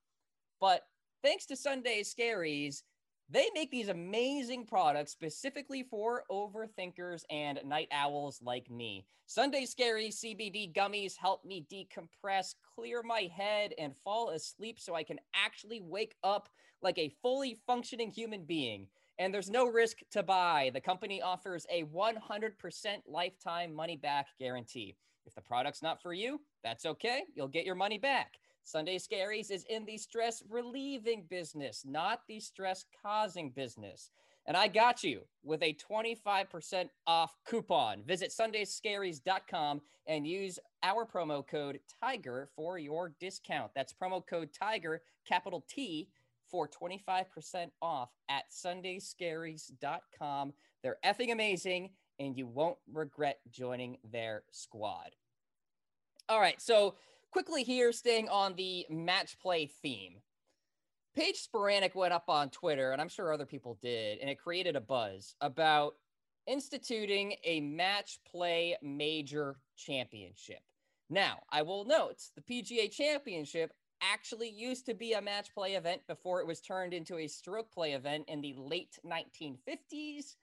But 0.59 0.81
thanks 1.23 1.45
to 1.47 1.55
Sunday 1.55 2.03
Scaries, 2.03 2.83
they 3.29 3.47
make 3.53 3.71
these 3.71 3.89
amazing 3.89 4.65
products 4.65 5.11
specifically 5.11 5.83
for 5.83 6.23
overthinkers 6.29 7.23
and 7.29 7.59
night 7.65 7.87
owls 7.91 8.41
like 8.41 8.69
me. 8.69 9.05
Sunday 9.25 9.65
Scary 9.65 10.09
CBD 10.09 10.73
gummies 10.73 11.15
help 11.15 11.45
me 11.45 11.65
decompress, 11.71 12.55
clear 12.75 13.03
my 13.03 13.29
head, 13.33 13.73
and 13.77 13.95
fall 14.03 14.31
asleep 14.31 14.79
so 14.79 14.95
I 14.95 15.03
can 15.03 15.19
actually 15.33 15.79
wake 15.79 16.15
up 16.23 16.49
like 16.81 16.97
a 16.97 17.13
fully 17.21 17.57
functioning 17.67 18.09
human 18.09 18.43
being 18.45 18.87
and 19.19 19.33
there's 19.33 19.49
no 19.49 19.67
risk 19.67 19.97
to 20.11 20.23
buy. 20.23 20.71
The 20.73 20.81
company 20.81 21.21
offers 21.21 21.67
a 21.69 21.83
100% 21.83 22.53
lifetime 23.05 23.75
money 23.75 23.97
back 23.97 24.27
guarantee. 24.39 24.95
If 25.25 25.35
the 25.35 25.41
product's 25.41 25.83
not 25.83 26.01
for 26.01 26.13
you, 26.13 26.39
that's 26.63 26.85
okay. 26.85 27.23
You'll 27.35 27.49
get 27.49 27.65
your 27.65 27.75
money 27.75 27.99
back. 27.99 28.37
Sunday 28.63 28.97
Scaries 28.97 29.51
is 29.51 29.65
in 29.69 29.85
the 29.85 29.97
stress 29.97 30.41
relieving 30.49 31.25
business, 31.29 31.83
not 31.85 32.21
the 32.27 32.39
stress 32.39 32.85
causing 33.03 33.51
business. 33.51 34.09
And 34.45 34.55
I 34.57 34.67
got 34.67 35.03
you 35.03 35.21
with 35.43 35.61
a 35.61 35.75
25% 35.75 36.89
off 37.05 37.35
coupon. 37.45 38.03
Visit 38.03 38.31
sundayscaries.com 38.31 39.81
and 40.07 40.25
use 40.25 40.57
our 40.81 41.05
promo 41.05 41.45
code 41.45 41.79
TIGER 42.01 42.47
for 42.55 42.79
your 42.79 43.13
discount. 43.19 43.71
That's 43.75 43.93
promo 43.93 44.25
code 44.25 44.49
TIGER, 44.59 45.01
capital 45.27 45.63
T, 45.69 46.07
for 46.49 46.67
25% 46.67 47.69
off 47.81 48.09
at 48.29 48.45
sundayscaries.com. 48.51 50.53
They're 50.83 50.97
effing 51.05 51.31
amazing, 51.31 51.91
and 52.19 52.37
you 52.37 52.47
won't 52.47 52.77
regret 52.91 53.39
joining 53.49 53.97
their 54.09 54.43
squad. 54.51 55.15
All 56.27 56.39
right, 56.39 56.61
so 56.61 56.95
quickly 57.31 57.63
here, 57.63 57.91
staying 57.91 58.29
on 58.29 58.55
the 58.55 58.85
match 58.89 59.39
play 59.39 59.69
theme. 59.81 60.15
Paige 61.15 61.47
Spiranac 61.47 61.95
went 61.95 62.13
up 62.13 62.25
on 62.27 62.49
Twitter, 62.49 62.91
and 62.91 63.01
I'm 63.01 63.09
sure 63.09 63.33
other 63.33 63.45
people 63.45 63.77
did, 63.81 64.19
and 64.19 64.29
it 64.29 64.39
created 64.39 64.75
a 64.75 64.81
buzz 64.81 65.33
about 65.41 65.95
instituting 66.45 67.35
a 67.43 67.61
match 67.61 68.19
play 68.29 68.77
major 68.81 69.55
championship. 69.75 70.59
Now, 71.09 71.39
I 71.49 71.63
will 71.63 71.85
note 71.85 72.17
the 72.35 72.41
PGA 72.41 72.91
championship 72.91 73.73
actually 74.01 74.49
used 74.49 74.85
to 74.85 74.93
be 74.93 75.13
a 75.13 75.21
match 75.21 75.53
play 75.53 75.73
event 75.73 76.01
before 76.07 76.41
it 76.41 76.47
was 76.47 76.61
turned 76.61 76.93
into 76.93 77.17
a 77.17 77.27
stroke 77.27 77.71
play 77.71 77.93
event 77.93 78.25
in 78.27 78.41
the 78.41 78.53
late 78.57 78.97
1950s. 79.05 80.35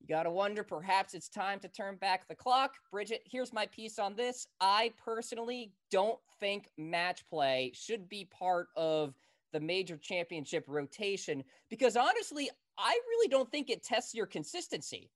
You 0.00 0.06
got 0.06 0.22
to 0.24 0.30
wonder, 0.30 0.62
perhaps 0.62 1.14
it's 1.14 1.28
time 1.28 1.58
to 1.60 1.68
turn 1.68 1.96
back 1.96 2.28
the 2.28 2.34
clock. 2.34 2.74
Bridget, 2.90 3.22
here's 3.24 3.52
my 3.52 3.66
piece 3.66 3.98
on 3.98 4.14
this. 4.14 4.46
I 4.60 4.92
personally 5.02 5.72
don't 5.90 6.20
think 6.38 6.68
match 6.76 7.28
play 7.28 7.72
should 7.74 8.08
be 8.08 8.24
part 8.24 8.68
of 8.76 9.14
the 9.52 9.60
major 9.60 9.96
championship 9.96 10.64
rotation 10.68 11.42
because 11.68 11.96
honestly, 11.96 12.50
I 12.78 12.98
really 13.08 13.28
don't 13.28 13.50
think 13.50 13.70
it 13.70 13.82
tests 13.82 14.14
your 14.14 14.26
consistency 14.26 15.10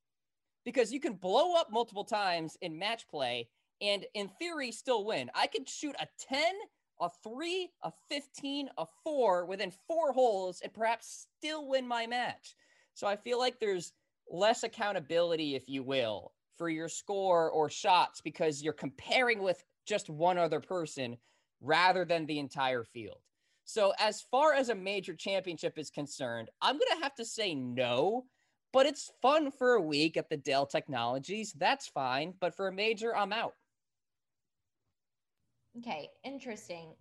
because 0.64 0.92
you 0.92 1.00
can 1.00 1.14
blow 1.14 1.54
up 1.54 1.70
multiple 1.70 2.04
times 2.04 2.56
in 2.60 2.78
match 2.78 3.06
play 3.08 3.48
and 3.80 4.04
in 4.14 4.28
theory 4.28 4.72
still 4.72 5.04
win. 5.04 5.30
I 5.34 5.46
could 5.46 5.68
shoot 5.68 5.94
a 6.00 6.08
10 6.28 6.42
a 7.00 7.08
three, 7.22 7.70
a 7.82 7.92
15, 8.08 8.68
a 8.78 8.86
four 9.02 9.44
within 9.46 9.72
four 9.86 10.12
holes 10.12 10.60
and 10.62 10.72
perhaps 10.72 11.26
still 11.38 11.68
win 11.68 11.86
my 11.86 12.06
match. 12.06 12.54
So 12.94 13.06
I 13.06 13.16
feel 13.16 13.38
like 13.38 13.58
there's 13.58 13.92
less 14.30 14.62
accountability, 14.62 15.54
if 15.54 15.68
you 15.68 15.82
will, 15.82 16.32
for 16.56 16.68
your 16.68 16.88
score 16.88 17.50
or 17.50 17.68
shots 17.68 18.20
because 18.20 18.62
you're 18.62 18.72
comparing 18.72 19.42
with 19.42 19.64
just 19.86 20.08
one 20.08 20.38
other 20.38 20.60
person 20.60 21.16
rather 21.60 22.04
than 22.04 22.26
the 22.26 22.38
entire 22.38 22.84
field. 22.84 23.18
So, 23.64 23.92
as 23.98 24.20
far 24.20 24.54
as 24.54 24.68
a 24.68 24.74
major 24.74 25.14
championship 25.14 25.78
is 25.78 25.88
concerned, 25.88 26.50
I'm 26.60 26.74
going 26.74 26.96
to 26.96 27.02
have 27.02 27.14
to 27.16 27.24
say 27.24 27.54
no, 27.54 28.24
but 28.72 28.86
it's 28.86 29.12
fun 29.22 29.52
for 29.52 29.74
a 29.74 29.80
week 29.80 30.16
at 30.16 30.28
the 30.28 30.36
Dell 30.36 30.66
Technologies. 30.66 31.52
That's 31.56 31.86
fine. 31.86 32.34
But 32.40 32.56
for 32.56 32.68
a 32.68 32.72
major, 32.72 33.16
I'm 33.16 33.32
out. 33.32 33.54
Okay, 35.78 36.10
interesting. 36.24 36.94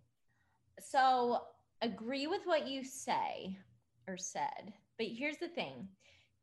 So, 0.79 1.41
agree 1.81 2.27
with 2.27 2.41
what 2.45 2.67
you 2.67 2.83
say 2.83 3.57
or 4.07 4.17
said, 4.17 4.73
but 4.97 5.07
here's 5.07 5.37
the 5.37 5.47
thing 5.47 5.87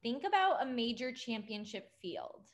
think 0.02 0.24
about 0.24 0.62
a 0.62 0.66
major 0.66 1.12
championship 1.12 1.90
field. 2.00 2.44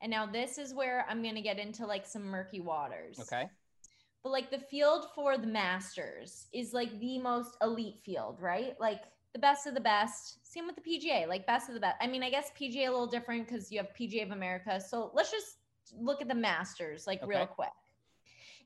And 0.00 0.10
now, 0.10 0.26
this 0.26 0.58
is 0.58 0.74
where 0.74 1.06
I'm 1.08 1.22
going 1.22 1.36
to 1.36 1.42
get 1.42 1.58
into 1.58 1.86
like 1.86 2.06
some 2.06 2.24
murky 2.24 2.60
waters. 2.60 3.20
Okay. 3.20 3.48
But 4.22 4.30
like 4.30 4.50
the 4.50 4.58
field 4.58 5.06
for 5.14 5.36
the 5.36 5.46
Masters 5.46 6.46
is 6.52 6.72
like 6.72 6.98
the 7.00 7.18
most 7.18 7.56
elite 7.60 8.00
field, 8.04 8.38
right? 8.40 8.74
Like 8.80 9.02
the 9.32 9.38
best 9.38 9.66
of 9.66 9.74
the 9.74 9.80
best. 9.80 10.38
Same 10.50 10.66
with 10.66 10.76
the 10.76 10.82
PGA, 10.82 11.26
like 11.28 11.46
best 11.46 11.68
of 11.68 11.74
the 11.74 11.80
best. 11.80 11.96
I 12.00 12.06
mean, 12.06 12.22
I 12.22 12.30
guess 12.30 12.50
PGA 12.58 12.88
a 12.88 12.90
little 12.90 13.06
different 13.06 13.46
because 13.46 13.72
you 13.72 13.78
have 13.78 13.88
PGA 13.98 14.24
of 14.24 14.30
America. 14.30 14.80
So 14.80 15.10
let's 15.14 15.30
just 15.30 15.56
look 15.98 16.22
at 16.22 16.28
the 16.28 16.34
Masters 16.34 17.06
like 17.06 17.22
okay. 17.22 17.28
real 17.28 17.46
quick. 17.46 17.70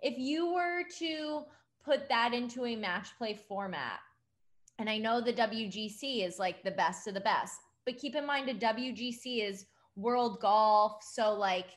If 0.02 0.18
you 0.18 0.52
were 0.52 0.82
to 0.98 1.44
put 1.84 2.08
that 2.08 2.34
into 2.34 2.64
a 2.66 2.76
match 2.76 3.08
play 3.18 3.38
format, 3.48 4.00
and 4.78 4.90
I 4.90 4.98
know 4.98 5.20
the 5.20 5.32
WGC 5.32 6.26
is 6.26 6.38
like 6.38 6.62
the 6.62 6.70
best 6.70 7.06
of 7.06 7.14
the 7.14 7.20
best, 7.20 7.58
but 7.84 7.98
keep 7.98 8.14
in 8.14 8.26
mind 8.26 8.48
a 8.48 8.54
WGC 8.54 9.48
is 9.48 9.66
world 9.96 10.40
golf. 10.40 11.02
So, 11.02 11.32
like, 11.32 11.68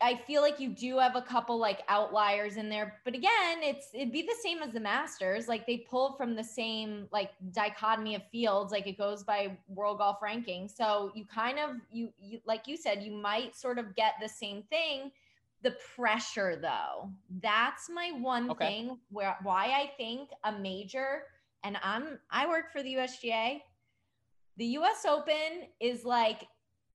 I 0.00 0.16
feel 0.26 0.42
like 0.42 0.58
you 0.58 0.70
do 0.70 0.98
have 0.98 1.16
a 1.16 1.22
couple 1.22 1.58
like 1.58 1.82
outliers 1.88 2.56
in 2.56 2.68
there, 2.68 3.00
but 3.04 3.14
again, 3.14 3.62
it's 3.62 3.88
it'd 3.94 4.12
be 4.12 4.22
the 4.22 4.36
same 4.42 4.62
as 4.62 4.72
the 4.72 4.80
Masters. 4.80 5.48
Like 5.48 5.66
they 5.66 5.78
pull 5.78 6.12
from 6.16 6.34
the 6.34 6.44
same 6.44 7.08
like 7.12 7.30
dichotomy 7.52 8.14
of 8.14 8.22
fields. 8.30 8.72
Like 8.72 8.86
it 8.86 8.98
goes 8.98 9.22
by 9.22 9.56
world 9.68 9.98
golf 9.98 10.22
ranking. 10.22 10.68
So 10.68 11.12
you 11.14 11.24
kind 11.26 11.58
of 11.58 11.76
you, 11.90 12.10
you 12.18 12.40
like 12.46 12.66
you 12.66 12.76
said, 12.76 13.02
you 13.02 13.12
might 13.12 13.54
sort 13.54 13.78
of 13.78 13.94
get 13.94 14.14
the 14.20 14.28
same 14.28 14.62
thing 14.64 15.12
the 15.66 15.74
pressure 15.96 16.56
though 16.62 17.10
that's 17.42 17.90
my 17.90 18.12
one 18.20 18.48
okay. 18.52 18.66
thing 18.66 18.98
where 19.10 19.36
why 19.42 19.64
i 19.64 19.90
think 19.96 20.30
a 20.44 20.52
major 20.52 21.22
and 21.64 21.76
i'm 21.82 22.20
i 22.30 22.46
work 22.46 22.70
for 22.70 22.84
the 22.84 22.94
usga 22.94 23.60
the 24.58 24.66
us 24.66 25.04
open 25.04 25.66
is 25.80 26.04
like 26.04 26.46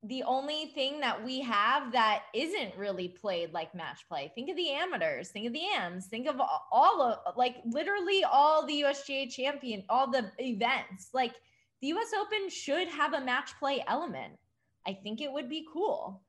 the 0.04 0.24
only 0.24 0.68
thing 0.74 1.00
that 1.00 1.24
we 1.24 1.42
have 1.42 1.92
that 1.92 2.24
isn't 2.34 2.76
really 2.76 3.08
played 3.08 3.54
like 3.54 3.76
match 3.76 4.00
play. 4.10 4.32
Think 4.34 4.50
of 4.50 4.56
the 4.56 4.72
amateurs, 4.72 5.30
think 5.30 5.46
of 5.46 5.54
the 5.54 5.62
AMs, 5.78 6.08
think 6.08 6.28
of 6.28 6.42
all 6.72 7.02
of 7.04 7.38
like 7.38 7.58
literally 7.66 8.24
all 8.24 8.66
the 8.66 8.82
USGA 8.82 9.30
champion, 9.30 9.84
all 9.90 10.10
the 10.10 10.32
events. 10.40 11.10
Like 11.14 11.36
the 11.82 11.90
US 11.90 12.14
Open 12.20 12.50
should 12.50 12.88
have 12.88 13.14
a 13.14 13.22
match 13.22 13.52
play 13.60 13.84
element. 13.88 14.34
I 14.88 14.94
think 14.94 15.22
it 15.22 15.32
would 15.32 15.50
be 15.50 15.68
cool. 15.72 16.24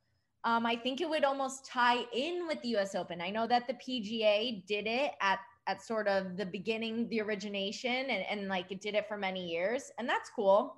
Um, 0.44 0.66
I 0.66 0.76
think 0.76 1.00
it 1.00 1.08
would 1.08 1.24
almost 1.24 1.64
tie 1.64 2.04
in 2.12 2.46
with 2.46 2.60
the 2.62 2.76
US 2.76 2.94
Open. 2.94 3.20
I 3.20 3.30
know 3.30 3.46
that 3.46 3.66
the 3.66 3.74
PGA 3.74 4.66
did 4.66 4.86
it 4.86 5.12
at 5.20 5.38
at 5.68 5.80
sort 5.80 6.08
of 6.08 6.36
the 6.36 6.46
beginning, 6.46 7.08
the 7.08 7.20
origination, 7.20 7.92
and, 7.92 8.24
and 8.28 8.48
like 8.48 8.72
it 8.72 8.80
did 8.80 8.96
it 8.96 9.06
for 9.06 9.16
many 9.16 9.48
years, 9.48 9.92
and 9.98 10.08
that's 10.08 10.28
cool. 10.34 10.76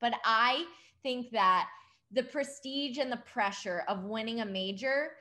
But 0.00 0.14
I 0.24 0.66
think 1.02 1.30
that 1.30 1.68
the 2.12 2.22
prestige 2.22 2.98
and 2.98 3.10
the 3.10 3.22
pressure 3.32 3.84
of 3.88 4.04
winning 4.04 4.40
a 4.40 4.44
major 4.44 5.12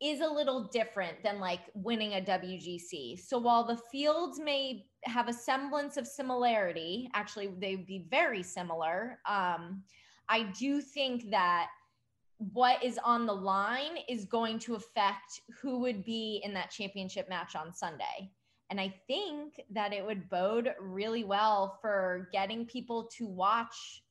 is 0.00 0.20
a 0.20 0.26
little 0.26 0.64
different 0.72 1.22
than 1.22 1.40
like 1.40 1.60
winning 1.74 2.14
a 2.14 2.20
WGC. 2.20 3.18
So 3.20 3.38
while 3.38 3.64
the 3.64 3.78
fields 3.92 4.40
may 4.40 4.86
have 5.04 5.28
a 5.28 5.32
semblance 5.32 5.96
of 5.98 6.06
similarity, 6.06 7.10
actually 7.14 7.48
they'd 7.58 7.86
be 7.86 8.06
very 8.10 8.42
similar. 8.42 9.18
Um, 9.28 9.82
I 10.28 10.44
do 10.58 10.80
think 10.80 11.30
that 11.30 11.68
what 12.40 12.82
is 12.82 12.98
on 13.04 13.26
the 13.26 13.34
line 13.34 13.98
is 14.08 14.24
going 14.24 14.58
to 14.60 14.74
affect 14.74 15.42
who 15.60 15.78
would 15.80 16.04
be 16.04 16.40
in 16.42 16.54
that 16.54 16.70
championship 16.70 17.28
match 17.28 17.54
on 17.54 17.74
Sunday. 17.74 18.30
And 18.70 18.80
I 18.80 18.94
think 19.06 19.60
that 19.70 19.92
it 19.92 20.04
would 20.04 20.30
bode 20.30 20.74
really 20.80 21.22
well 21.22 21.78
for 21.82 22.28
getting 22.32 22.64
people 22.64 23.10
to 23.18 23.26
watch 23.26 24.02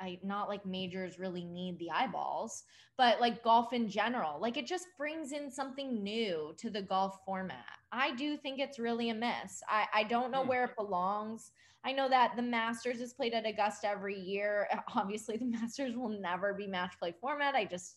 I 0.00 0.18
not 0.22 0.48
like 0.48 0.66
majors 0.66 1.18
really 1.18 1.44
need 1.44 1.78
the 1.78 1.90
eyeballs, 1.90 2.64
but 2.96 3.20
like 3.20 3.42
golf 3.42 3.72
in 3.72 3.88
general, 3.88 4.40
like 4.40 4.56
it 4.56 4.66
just 4.66 4.86
brings 4.98 5.32
in 5.32 5.50
something 5.50 6.02
new 6.02 6.54
to 6.58 6.70
the 6.70 6.82
golf 6.82 7.18
format. 7.24 7.64
I 7.92 8.14
do 8.14 8.36
think 8.36 8.58
it's 8.58 8.78
really 8.78 9.10
a 9.10 9.14
miss. 9.14 9.62
I, 9.68 9.86
I 9.94 10.02
don't 10.04 10.30
know 10.30 10.42
hmm. 10.42 10.48
where 10.48 10.64
it 10.64 10.76
belongs. 10.76 11.52
I 11.84 11.92
know 11.92 12.08
that 12.08 12.34
the 12.34 12.42
Masters 12.42 13.00
is 13.00 13.12
played 13.12 13.34
at 13.34 13.46
Augusta 13.46 13.88
every 13.88 14.18
year. 14.18 14.68
Obviously, 14.94 15.36
the 15.36 15.44
Masters 15.44 15.96
will 15.96 16.08
never 16.08 16.54
be 16.54 16.66
match 16.66 16.94
play 16.98 17.14
format. 17.20 17.54
I 17.54 17.66
just 17.66 17.96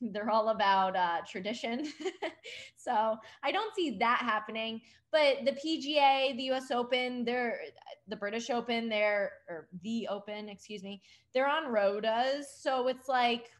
they're 0.00 0.30
all 0.30 0.50
about 0.50 0.96
uh, 0.96 1.18
tradition. 1.28 1.86
so 2.76 3.16
I 3.42 3.52
don't 3.52 3.74
see 3.74 3.96
that 3.98 4.18
happening. 4.18 4.80
But 5.12 5.44
the 5.44 5.52
PGA, 5.52 6.36
the 6.36 6.50
US 6.52 6.70
Open, 6.70 7.24
they're 7.24 7.60
the 8.08 8.16
British 8.16 8.50
Open, 8.50 8.88
they're 8.88 9.32
or 9.48 9.68
the 9.82 10.08
Open, 10.08 10.48
excuse 10.48 10.82
me, 10.82 11.00
they're 11.32 11.48
on 11.48 11.72
rotas. 11.72 12.44
So 12.60 12.88
it's 12.88 13.08
like 13.08 13.50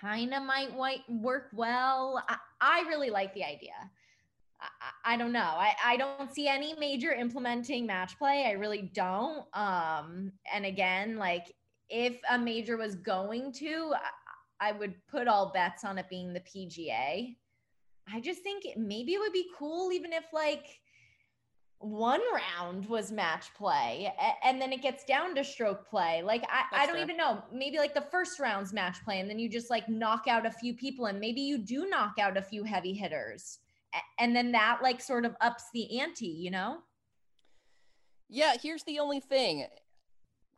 kind 0.00 0.34
of 0.34 0.42
might 0.42 0.70
work 1.08 1.48
well. 1.52 2.22
I, 2.28 2.36
I, 2.60 2.80
really 2.88 3.10
like 3.10 3.34
the 3.34 3.44
idea. 3.44 3.72
I, 4.60 5.14
I 5.14 5.16
don't 5.16 5.32
know. 5.32 5.40
I, 5.40 5.74
I 5.84 5.96
don't 5.96 6.34
see 6.34 6.48
any 6.48 6.74
major 6.78 7.12
implementing 7.12 7.86
match 7.86 8.18
play. 8.18 8.44
I 8.46 8.52
really 8.52 8.90
don't. 8.94 9.44
Um, 9.54 10.32
and 10.52 10.64
again, 10.64 11.16
like 11.16 11.54
if 11.88 12.16
a 12.30 12.38
major 12.38 12.76
was 12.76 12.94
going 12.96 13.52
to, 13.52 13.92
I 14.62 14.70
would 14.70 14.94
put 15.08 15.26
all 15.26 15.50
bets 15.52 15.84
on 15.84 15.98
it 15.98 16.08
being 16.08 16.32
the 16.32 16.40
PGA. 16.40 17.34
I 18.12 18.20
just 18.20 18.42
think 18.42 18.64
maybe 18.76 19.14
it 19.14 19.18
would 19.18 19.32
be 19.32 19.48
cool 19.58 19.90
even 19.92 20.12
if 20.12 20.24
like 20.32 20.66
one 21.78 22.20
round 22.32 22.86
was 22.86 23.10
match 23.10 23.52
play 23.54 24.12
and 24.44 24.62
then 24.62 24.72
it 24.72 24.80
gets 24.80 25.04
down 25.04 25.34
to 25.34 25.42
stroke 25.42 25.88
play. 25.90 26.22
Like 26.22 26.44
I, 26.48 26.82
I 26.82 26.86
don't 26.86 26.94
fair. 26.94 27.04
even 27.04 27.16
know. 27.16 27.42
Maybe 27.52 27.78
like 27.78 27.92
the 27.92 28.06
first 28.12 28.38
round's 28.38 28.72
match 28.72 29.04
play 29.04 29.18
and 29.18 29.28
then 29.28 29.40
you 29.40 29.48
just 29.48 29.68
like 29.68 29.88
knock 29.88 30.28
out 30.28 30.46
a 30.46 30.50
few 30.50 30.74
people 30.74 31.06
and 31.06 31.18
maybe 31.18 31.40
you 31.40 31.58
do 31.58 31.88
knock 31.88 32.14
out 32.20 32.36
a 32.36 32.42
few 32.42 32.62
heavy 32.62 32.92
hitters. 32.92 33.58
And 34.20 34.34
then 34.34 34.52
that 34.52 34.78
like 34.80 35.00
sort 35.00 35.24
of 35.24 35.34
ups 35.40 35.64
the 35.74 35.98
ante, 35.98 36.26
you 36.26 36.52
know? 36.52 36.78
Yeah, 38.28 38.54
here's 38.62 38.84
the 38.84 39.00
only 39.00 39.18
thing 39.18 39.66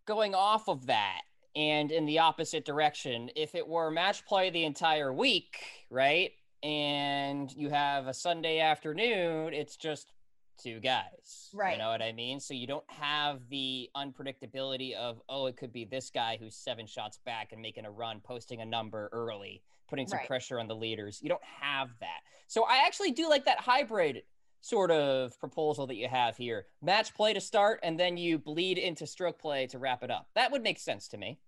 going 0.05 0.35
off 0.35 0.69
of 0.69 0.87
that 0.87 1.23
and 1.57 1.93
in 1.93 2.07
the 2.07 2.19
opposite 2.19 2.65
direction. 2.65 3.31
If 3.37 3.55
it 3.55 3.67
were 3.67 3.91
match 3.91 4.25
play 4.27 4.51
the 4.51 4.65
entire 4.65 5.13
week, 5.13 5.59
right? 5.91 6.33
And 6.63 7.53
you 7.55 7.71
have 7.71 8.07
a 8.07 8.15
Sunday 8.15 8.61
afternoon, 8.61 9.53
it's 9.53 9.77
just 9.77 10.13
two 10.63 10.81
guys. 10.81 11.51
Right. 11.53 11.73
You 11.73 11.79
know 11.79 11.91
what 11.91 12.03
I 12.03 12.13
mean? 12.13 12.41
So 12.41 12.55
you 12.55 12.67
don't 12.67 12.89
have 12.89 13.41
the 13.51 13.91
unpredictability 13.97 14.95
of, 14.95 15.21
oh, 15.29 15.47
it 15.47 15.57
could 15.57 15.73
be 15.73 15.85
this 15.85 16.11
guy 16.11 16.39
who's 16.41 16.55
seven 16.55 16.87
shots 16.87 17.19
back 17.25 17.53
and 17.53 17.61
making 17.61 17.85
a 17.85 17.91
run, 17.91 18.21
posting 18.21 18.61
a 18.61 18.65
number 18.65 19.09
early, 19.13 19.63
putting 19.89 20.07
some 20.07 20.19
right. 20.19 20.27
pressure 20.27 20.59
on 20.59 20.69
the 20.69 20.77
leaders. 20.77 21.21
You 21.23 21.29
don't 21.29 21.45
have 21.45 21.91
that. 22.01 22.21
So 22.47 22.65
I 22.65 22.85
actually 22.87 23.11
do 23.11 23.29
like 23.29 23.45
that 23.45 23.61
hybrid 23.61 24.23
sort 24.65 24.91
of 24.91 25.39
proposal 25.39 25.87
that 25.87 25.97
you 25.97 26.09
have 26.09 26.39
here 26.39 26.65
match 26.81 27.13
play 27.15 27.35
to 27.35 27.41
start 27.41 27.79
and 27.83 28.01
then 28.01 28.17
you 28.17 28.39
bleed 28.39 28.79
into 28.79 29.07
stroke 29.07 29.39
play 29.39 29.67
to 29.67 29.79
wrap 29.79 30.03
it 30.03 30.11
up 30.11 30.27
that 30.35 30.51
would 30.51 30.63
make 30.63 30.79
sense 30.79 31.07
to 31.07 31.19
me 31.19 31.39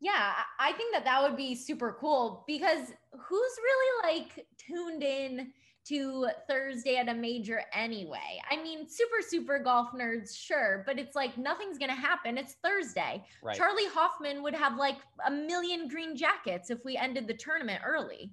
yeah 0.00 0.32
i 0.58 0.72
think 0.72 0.92
that 0.94 1.04
that 1.04 1.22
would 1.22 1.36
be 1.36 1.54
super 1.54 1.96
cool 2.00 2.44
because 2.46 2.92
who's 3.12 3.52
really 3.62 4.14
like 4.14 4.46
tuned 4.58 5.02
in 5.02 5.52
to 5.84 6.28
thursday 6.48 6.96
at 6.96 7.08
a 7.08 7.14
major 7.14 7.62
anyway? 7.72 8.40
I 8.50 8.62
mean 8.62 8.86
super 8.88 9.22
super 9.26 9.58
golf 9.58 9.92
nerds 9.92 10.36
sure 10.36 10.82
but 10.86 10.98
it's 10.98 11.16
like 11.16 11.36
nothing's 11.38 11.78
gonna 11.78 11.94
happen. 11.94 12.36
It's 12.36 12.56
thursday. 12.62 13.24
Right. 13.42 13.56
charley 13.56 13.86
hoffman 13.86 14.42
would 14.42 14.54
have 14.54 14.76
like 14.76 14.98
a 15.26 15.30
million 15.30 15.88
green 15.88 16.14
jackets 16.16 16.70
if 16.70 16.84
we 16.84 16.96
ended 16.96 17.26
the 17.26 17.34
tournament 17.34 17.80
early. 17.84 18.30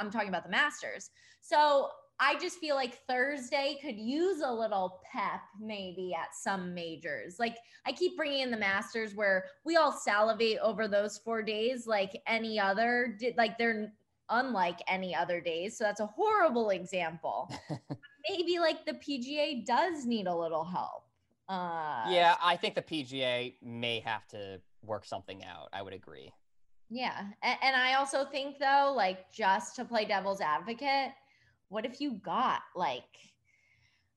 I'm 0.00 0.10
talking 0.10 0.28
about 0.28 0.44
the 0.44 0.50
masters. 0.50 1.10
So 1.40 1.90
I 2.20 2.36
just 2.38 2.58
feel 2.58 2.74
like 2.74 2.98
Thursday 3.06 3.78
could 3.80 3.96
use 3.96 4.40
a 4.44 4.52
little 4.52 5.00
pep 5.12 5.40
maybe 5.60 6.14
at 6.14 6.34
some 6.34 6.74
majors. 6.74 7.38
Like 7.38 7.56
I 7.86 7.92
keep 7.92 8.16
bringing 8.16 8.40
in 8.40 8.50
the 8.50 8.56
Masters 8.56 9.14
where 9.14 9.44
we 9.64 9.76
all 9.76 9.92
salivate 9.92 10.58
over 10.58 10.88
those 10.88 11.18
4 11.18 11.42
days 11.42 11.86
like 11.86 12.20
any 12.26 12.58
other 12.58 13.16
did 13.18 13.36
like 13.36 13.56
they're 13.56 13.92
unlike 14.30 14.80
any 14.88 15.14
other 15.14 15.40
days. 15.40 15.78
So 15.78 15.84
that's 15.84 16.00
a 16.00 16.06
horrible 16.06 16.70
example. 16.70 17.50
maybe 18.28 18.58
like 18.58 18.84
the 18.84 18.94
PGA 18.94 19.64
does 19.64 20.04
need 20.04 20.26
a 20.26 20.34
little 20.34 20.64
help. 20.64 21.04
Uh 21.48 22.04
Yeah, 22.10 22.34
I 22.42 22.56
think 22.56 22.74
the 22.74 22.82
PGA 22.82 23.54
may 23.62 24.00
have 24.00 24.26
to 24.28 24.60
work 24.82 25.04
something 25.04 25.44
out. 25.44 25.68
I 25.72 25.82
would 25.82 25.94
agree. 25.94 26.32
Yeah. 26.90 27.26
And, 27.42 27.58
and 27.62 27.76
I 27.76 27.94
also 27.94 28.24
think 28.24 28.58
though 28.58 28.92
like 28.96 29.30
just 29.32 29.76
to 29.76 29.84
play 29.84 30.04
devil's 30.04 30.40
advocate, 30.40 31.12
what 31.68 31.84
if 31.84 32.00
you 32.00 32.12
got 32.14 32.62
like 32.74 33.04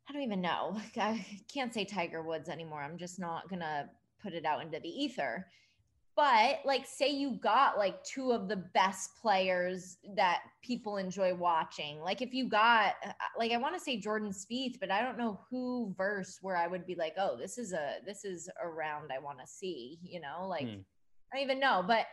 I 0.10 0.14
don't 0.14 0.24
even 0.24 0.42
know. 0.42 0.78
I 0.98 1.26
can't 1.52 1.74
say 1.74 1.86
Tiger 1.86 2.22
Woods 2.22 2.50
anymore. 2.50 2.82
I'm 2.82 2.98
just 2.98 3.18
not 3.18 3.50
going 3.50 3.62
to 3.62 3.88
put 4.22 4.34
it 4.34 4.46
out 4.46 4.62
into 4.62 4.80
the 4.80 4.90
ether. 4.90 5.48
But 6.14 6.60
like 6.66 6.86
say 6.86 7.10
you 7.10 7.40
got 7.42 7.78
like 7.78 8.04
two 8.04 8.34
of 8.34 8.50
the 8.50 8.58
best 8.58 9.12
players 9.22 9.98
that 10.18 10.42
people 10.62 10.98
enjoy 10.98 11.34
watching. 11.34 12.02
Like 12.02 12.22
if 12.22 12.34
you 12.34 12.50
got 12.50 12.96
uh, 13.08 13.14
like 13.40 13.54
I 13.54 13.58
want 13.58 13.76
to 13.76 13.80
say 13.80 13.98
Jordan 13.98 14.32
Spieth, 14.32 14.78
but 14.82 14.92
I 14.92 15.02
don't 15.02 15.18
know 15.18 15.40
who 15.50 15.96
verse 15.98 16.38
where 16.42 16.58
I 16.58 16.68
would 16.68 16.86
be 16.86 16.96
like, 16.96 17.14
"Oh, 17.18 17.38
this 17.38 17.58
is 17.58 17.72
a 17.72 18.00
this 18.06 18.26
is 18.26 18.50
a 18.62 18.68
round 18.68 19.12
I 19.16 19.20
want 19.20 19.40
to 19.40 19.48
see," 19.48 20.00
you 20.04 20.20
know? 20.20 20.48
Like 20.50 20.68
hmm. 20.68 20.82
I 21.32 21.38
don't 21.38 21.44
even 21.44 21.62
know, 21.62 21.82
but 21.88 22.08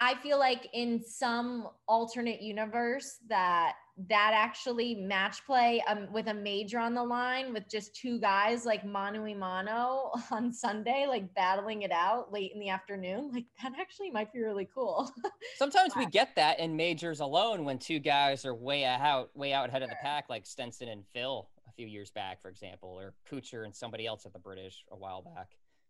I 0.00 0.14
feel 0.16 0.38
like 0.38 0.68
in 0.74 1.02
some 1.02 1.68
alternate 1.88 2.42
universe 2.42 3.18
that 3.28 3.74
that 4.08 4.32
actually 4.34 4.94
match 4.94 5.44
play 5.46 5.82
um, 5.88 6.06
with 6.12 6.26
a 6.26 6.34
major 6.34 6.78
on 6.78 6.92
the 6.92 7.02
line 7.02 7.54
with 7.54 7.66
just 7.66 7.94
two 7.96 8.20
guys 8.20 8.66
like 8.66 8.84
mano 8.84 9.34
mano 9.34 10.10
on 10.30 10.52
Sunday, 10.52 11.06
like 11.08 11.34
battling 11.34 11.80
it 11.80 11.90
out 11.90 12.30
late 12.30 12.52
in 12.52 12.60
the 12.60 12.68
afternoon, 12.68 13.30
like 13.32 13.46
that 13.62 13.72
actually 13.80 14.10
might 14.10 14.30
be 14.34 14.40
really 14.40 14.68
cool. 14.74 15.10
Sometimes 15.56 15.96
we 15.96 16.04
get 16.04 16.36
that 16.36 16.60
in 16.60 16.76
majors 16.76 17.20
alone 17.20 17.64
when 17.64 17.78
two 17.78 17.98
guys 17.98 18.44
are 18.44 18.54
way 18.54 18.84
out, 18.84 19.34
way 19.34 19.54
out 19.54 19.70
ahead 19.70 19.82
of 19.82 19.88
the 19.88 19.96
pack, 20.02 20.26
like 20.28 20.44
Stenson 20.44 20.88
and 20.88 21.02
Phil 21.14 21.48
a 21.66 21.72
few 21.72 21.86
years 21.86 22.10
back, 22.10 22.42
for 22.42 22.50
example, 22.50 22.90
or 22.90 23.14
Kuchar 23.30 23.64
and 23.64 23.74
somebody 23.74 24.06
else 24.06 24.26
at 24.26 24.34
the 24.34 24.38
British 24.38 24.84
a 24.90 24.96
while 24.96 25.22
back. 25.22 25.48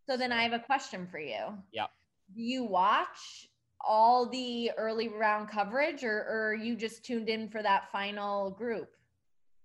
So 0.08 0.16
then 0.16 0.30
I 0.30 0.42
have 0.42 0.52
a 0.52 0.60
question 0.60 1.08
for 1.10 1.18
you. 1.18 1.58
Yeah. 1.72 1.86
Do 2.34 2.42
you 2.42 2.64
watch 2.64 3.48
all 3.84 4.28
the 4.28 4.70
early 4.76 5.08
round 5.08 5.48
coverage 5.48 6.04
or, 6.04 6.26
or 6.28 6.54
you 6.54 6.76
just 6.76 7.04
tuned 7.04 7.28
in 7.28 7.48
for 7.48 7.62
that 7.62 7.90
final 7.92 8.50
group? 8.50 8.90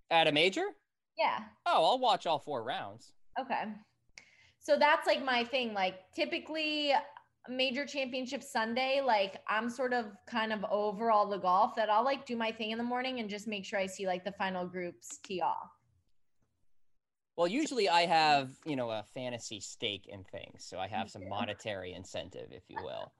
At 0.09 0.27
a 0.27 0.31
major? 0.31 0.65
Yeah. 1.17 1.39
Oh, 1.65 1.85
I'll 1.85 1.99
watch 1.99 2.25
all 2.25 2.39
four 2.39 2.63
rounds. 2.63 3.13
Okay. 3.39 3.63
So 4.59 4.77
that's 4.77 5.07
like 5.07 5.23
my 5.23 5.43
thing. 5.43 5.73
Like 5.73 5.95
typically 6.15 6.93
major 7.49 7.85
championship 7.85 8.43
Sunday, 8.43 9.01
like 9.03 9.41
I'm 9.47 9.69
sort 9.69 9.93
of 9.93 10.05
kind 10.27 10.53
of 10.53 10.63
over 10.69 11.11
all 11.11 11.27
the 11.27 11.37
golf 11.37 11.75
that 11.75 11.89
I'll 11.89 12.03
like 12.03 12.25
do 12.25 12.35
my 12.35 12.51
thing 12.51 12.71
in 12.71 12.77
the 12.77 12.83
morning 12.83 13.19
and 13.19 13.29
just 13.29 13.47
make 13.47 13.65
sure 13.65 13.79
I 13.79 13.87
see 13.87 14.05
like 14.05 14.23
the 14.23 14.31
final 14.33 14.65
groups 14.65 15.19
tee 15.23 15.41
off. 15.41 15.71
Well, 17.37 17.47
usually 17.47 17.89
I 17.89 18.01
have, 18.01 18.51
you 18.65 18.75
know, 18.75 18.91
a 18.91 19.03
fantasy 19.15 19.59
stake 19.59 20.07
in 20.07 20.23
things. 20.25 20.63
So 20.63 20.77
I 20.77 20.87
have 20.87 21.09
some 21.09 21.27
monetary 21.27 21.93
incentive, 21.93 22.49
if 22.51 22.63
you 22.67 22.77
will. 22.83 23.11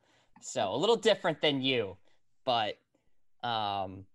So 0.41 0.73
a 0.73 0.77
little 0.77 0.95
different 0.95 1.41
than 1.41 1.61
you, 1.61 1.97
but 2.45 2.75
um, 3.43 4.05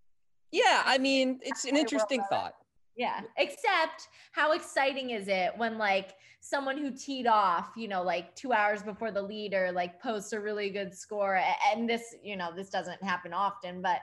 yeah, 0.53 0.83
I 0.85 0.99
mean, 0.99 1.41
it's 1.43 1.65
an 1.65 1.77
interesting 1.77 2.23
thought. 2.31 2.55
Yeah. 2.97 3.21
Except 3.37 4.09
how 4.33 4.53
exciting 4.53 5.11
is 5.11 5.29
it 5.29 5.53
when 5.57 5.77
like 5.77 6.15
someone 6.41 6.79
who 6.79 6.91
teed 6.91 7.27
off, 7.27 7.73
you 7.77 7.89
know, 7.89 8.03
like 8.03 8.35
two 8.35 8.53
hours 8.53 8.83
before 8.83 9.11
the 9.11 9.21
leader, 9.21 9.71
like 9.73 10.01
posts 10.01 10.33
a 10.33 10.41
really 10.41 10.71
good 10.71 10.95
score. 10.95 11.41
And 11.75 11.89
this, 11.89 12.15
you 12.23 12.37
know, 12.37 12.51
this 12.55 12.71
doesn't 12.71 13.03
happen 13.03 13.33
often, 13.33 13.83
but 13.83 13.99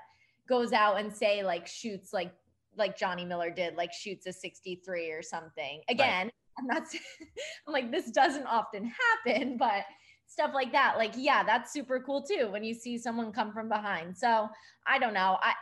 goes 0.47 0.73
out 0.73 0.99
and 0.99 1.12
say 1.12 1.43
like 1.43 1.65
shoots 1.65 2.13
like 2.13 2.33
like 2.75 2.97
Johnny 2.97 3.23
Miller 3.23 3.51
did, 3.51 3.75
like 3.75 3.93
shoots 3.93 4.25
a 4.25 4.33
63 4.33 5.12
or 5.12 5.21
something. 5.21 5.81
Again, 5.89 6.25
right. 6.25 6.33
I'm 6.59 6.67
not 6.67 6.83
I'm 7.67 7.73
like, 7.73 7.91
this 7.91 8.12
doesn't 8.12 8.45
often 8.45 8.91
happen, 9.25 9.57
but 9.57 9.86
stuff 10.27 10.51
like 10.53 10.71
that. 10.71 10.95
Like, 10.97 11.13
yeah, 11.15 11.43
that's 11.43 11.71
super 11.71 11.99
cool 11.99 12.23
too 12.23 12.49
when 12.51 12.63
you 12.63 12.73
see 12.73 12.97
someone 12.97 13.31
come 13.31 13.51
from 13.51 13.69
behind. 13.69 14.17
So 14.17 14.49
I 14.88 14.99
don't 14.99 15.13
know. 15.13 15.38
I 15.41 15.53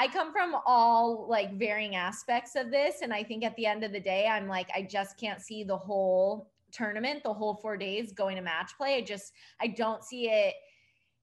I 0.00 0.06
come 0.06 0.32
from 0.32 0.54
all 0.64 1.26
like 1.28 1.58
varying 1.58 1.96
aspects 1.96 2.54
of 2.54 2.70
this. 2.70 3.02
And 3.02 3.12
I 3.12 3.24
think 3.24 3.44
at 3.44 3.56
the 3.56 3.66
end 3.66 3.82
of 3.82 3.92
the 3.92 3.98
day, 3.98 4.28
I'm 4.28 4.46
like, 4.46 4.68
I 4.74 4.82
just 4.82 5.18
can't 5.18 5.42
see 5.42 5.64
the 5.64 5.76
whole 5.76 6.50
tournament, 6.70 7.24
the 7.24 7.32
whole 7.32 7.56
four 7.56 7.76
days 7.76 8.12
going 8.12 8.36
to 8.36 8.42
match 8.42 8.70
play. 8.76 8.98
I 8.98 9.00
just, 9.00 9.32
I 9.60 9.66
don't 9.66 10.04
see 10.04 10.30
it 10.30 10.54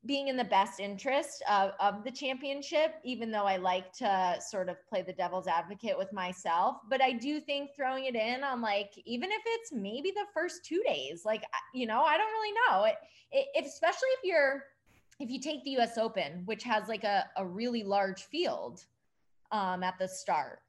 being 0.05 0.27
in 0.27 0.37
the 0.37 0.43
best 0.43 0.79
interest 0.79 1.43
of, 1.49 1.71
of 1.79 2.03
the 2.03 2.11
championship, 2.11 2.95
even 3.03 3.31
though 3.31 3.45
I 3.45 3.57
like 3.57 3.91
to 3.93 4.37
sort 4.39 4.69
of 4.69 4.77
play 4.87 5.01
the 5.01 5.13
devil's 5.13 5.47
advocate 5.47 5.97
with 5.97 6.13
myself. 6.13 6.77
But 6.89 7.01
I 7.01 7.13
do 7.13 7.39
think 7.39 7.71
throwing 7.75 8.05
it 8.05 8.15
in 8.15 8.43
on 8.43 8.61
like, 8.61 8.91
even 9.05 9.31
if 9.31 9.41
it's 9.45 9.71
maybe 9.71 10.11
the 10.11 10.25
first 10.33 10.63
two 10.63 10.81
days, 10.85 11.23
like, 11.25 11.43
you 11.73 11.87
know, 11.87 12.01
I 12.01 12.17
don't 12.17 12.31
really 12.31 12.53
know. 12.69 12.83
It, 12.85 12.95
it, 13.31 13.65
especially 13.65 14.09
if 14.17 14.19
you're, 14.23 14.63
if 15.19 15.29
you 15.29 15.39
take 15.39 15.63
the 15.63 15.77
US 15.77 15.97
Open, 15.97 16.43
which 16.45 16.63
has 16.63 16.87
like 16.87 17.03
a, 17.03 17.25
a 17.37 17.45
really 17.45 17.83
large 17.83 18.23
field 18.23 18.85
um, 19.51 19.81
at 19.83 19.97
the 19.97 20.07
start. 20.07 20.59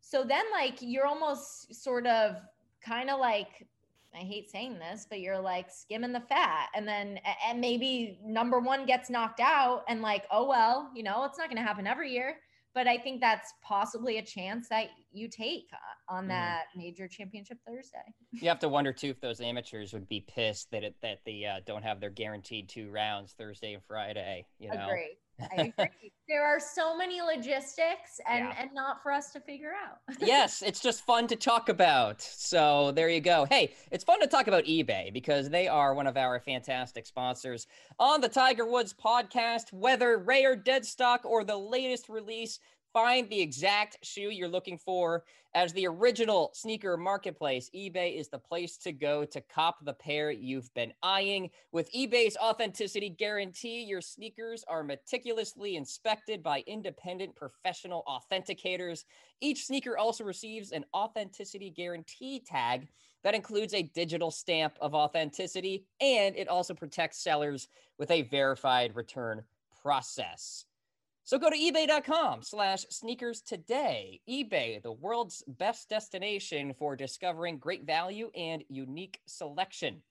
So 0.00 0.24
then, 0.24 0.44
like, 0.50 0.78
you're 0.80 1.06
almost 1.06 1.74
sort 1.74 2.06
of 2.06 2.36
kind 2.82 3.10
of 3.10 3.20
like, 3.20 3.66
I 4.14 4.18
hate 4.18 4.50
saying 4.50 4.78
this, 4.78 5.06
but 5.08 5.20
you're 5.20 5.40
like 5.40 5.70
skimming 5.70 6.12
the 6.12 6.20
fat. 6.20 6.68
And 6.74 6.86
then, 6.86 7.20
and 7.46 7.60
maybe 7.60 8.18
number 8.24 8.58
one 8.58 8.86
gets 8.86 9.10
knocked 9.10 9.40
out, 9.40 9.84
and 9.88 10.02
like, 10.02 10.24
oh, 10.30 10.48
well, 10.48 10.90
you 10.94 11.02
know, 11.02 11.24
it's 11.24 11.38
not 11.38 11.48
going 11.48 11.58
to 11.58 11.62
happen 11.62 11.86
every 11.86 12.10
year 12.12 12.36
but 12.74 12.86
I 12.86 12.98
think 12.98 13.20
that's 13.20 13.52
possibly 13.62 14.18
a 14.18 14.22
chance 14.22 14.68
that 14.68 14.88
you 15.12 15.28
take 15.28 15.68
uh, 15.72 16.14
on 16.14 16.22
mm-hmm. 16.22 16.28
that 16.28 16.64
mm. 16.74 16.78
major 16.78 17.08
championship 17.08 17.58
Thursday. 17.66 17.98
You 18.32 18.48
have 18.48 18.60
to 18.60 18.68
wonder 18.68 18.92
too 18.92 19.08
if 19.08 19.20
those 19.20 19.40
amateurs 19.40 19.92
would 19.92 20.08
be 20.08 20.20
pissed 20.20 20.70
that 20.70 20.84
it, 20.84 20.94
that 21.02 21.18
they 21.24 21.44
uh, 21.44 21.60
don't 21.66 21.82
have 21.82 22.00
their 22.00 22.10
guaranteed 22.10 22.68
two 22.68 22.90
rounds 22.90 23.32
Thursday 23.32 23.74
and 23.74 23.82
Friday. 23.84 24.46
You 24.58 24.70
know, 24.70 24.86
agree. 24.86 25.16
I 25.56 25.72
agree. 25.76 26.12
there 26.28 26.46
are 26.46 26.60
so 26.60 26.96
many 26.96 27.20
logistics 27.20 28.20
and 28.28 28.46
yeah. 28.46 28.54
and 28.58 28.70
not 28.72 29.02
for 29.02 29.12
us 29.12 29.32
to 29.32 29.40
figure 29.40 29.72
out. 29.72 29.98
yes, 30.20 30.62
it's 30.62 30.80
just 30.80 31.04
fun 31.04 31.26
to 31.26 31.36
talk 31.36 31.68
about. 31.68 32.22
So 32.22 32.92
there 32.92 33.08
you 33.08 33.20
go. 33.20 33.46
Hey, 33.46 33.74
it's 33.90 34.04
fun 34.04 34.20
to 34.20 34.26
talk 34.26 34.46
about 34.46 34.64
eBay 34.64 35.12
because 35.12 35.50
they 35.50 35.66
are 35.68 35.94
one 35.94 36.06
of 36.06 36.16
our 36.16 36.40
fantastic 36.40 37.06
sponsors 37.06 37.66
on 37.98 38.20
the 38.20 38.28
Tiger 38.28 38.66
Woods 38.66 38.94
podcast. 38.94 39.72
Whether 39.72 40.18
rare, 40.18 40.54
dead 40.56 40.84
stock, 40.84 41.24
or 41.24 41.44
the 41.44 41.56
latest 41.56 42.08
release, 42.08 42.60
find 42.92 43.28
the 43.28 43.40
exact 43.40 43.98
shoe 44.02 44.30
you're 44.30 44.48
looking 44.48 44.78
for. 44.78 45.24
As 45.54 45.72
the 45.72 45.86
original 45.86 46.50
sneaker 46.54 46.96
marketplace, 46.96 47.70
eBay 47.74 48.18
is 48.18 48.28
the 48.28 48.38
place 48.38 48.76
to 48.78 48.92
go 48.92 49.24
to 49.24 49.40
cop 49.40 49.84
the 49.84 49.92
pair 49.92 50.30
you've 50.30 50.72
been 50.74 50.92
eyeing. 51.02 51.50
With 51.72 51.92
eBay's 51.92 52.36
authenticity 52.36 53.10
guarantee, 53.10 53.82
your 53.82 54.00
sneakers 54.00 54.64
are 54.68 54.84
meticulously 54.84 55.76
inspected 55.76 56.42
by 56.42 56.62
independent 56.66 57.34
professional 57.34 58.04
authenticators. 58.08 59.04
Each 59.40 59.66
sneaker 59.66 59.98
also 59.98 60.24
receives 60.24 60.72
an 60.72 60.84
authenticity 60.94 61.70
guarantee 61.70 62.40
tag 62.46 62.88
that 63.22 63.34
includes 63.34 63.74
a 63.74 63.82
digital 63.82 64.30
stamp 64.30 64.76
of 64.80 64.94
authenticity, 64.94 65.84
and 66.00 66.36
it 66.36 66.48
also 66.48 66.74
protects 66.74 67.22
sellers 67.22 67.68
with 67.98 68.10
a 68.10 68.22
verified 68.22 68.94
return 68.94 69.42
process. 69.82 70.64
So 71.30 71.38
go 71.38 71.48
to 71.48 71.56
ebay.com 71.56 72.42
slash 72.42 72.84
sneakers 72.90 73.40
today. 73.40 74.20
eBay, 74.28 74.82
the 74.82 74.90
world's 74.90 75.44
best 75.46 75.88
destination 75.88 76.74
for 76.76 76.96
discovering 76.96 77.58
great 77.58 77.86
value 77.86 78.32
and 78.34 78.64
unique 78.68 79.20
selection. 79.26 80.02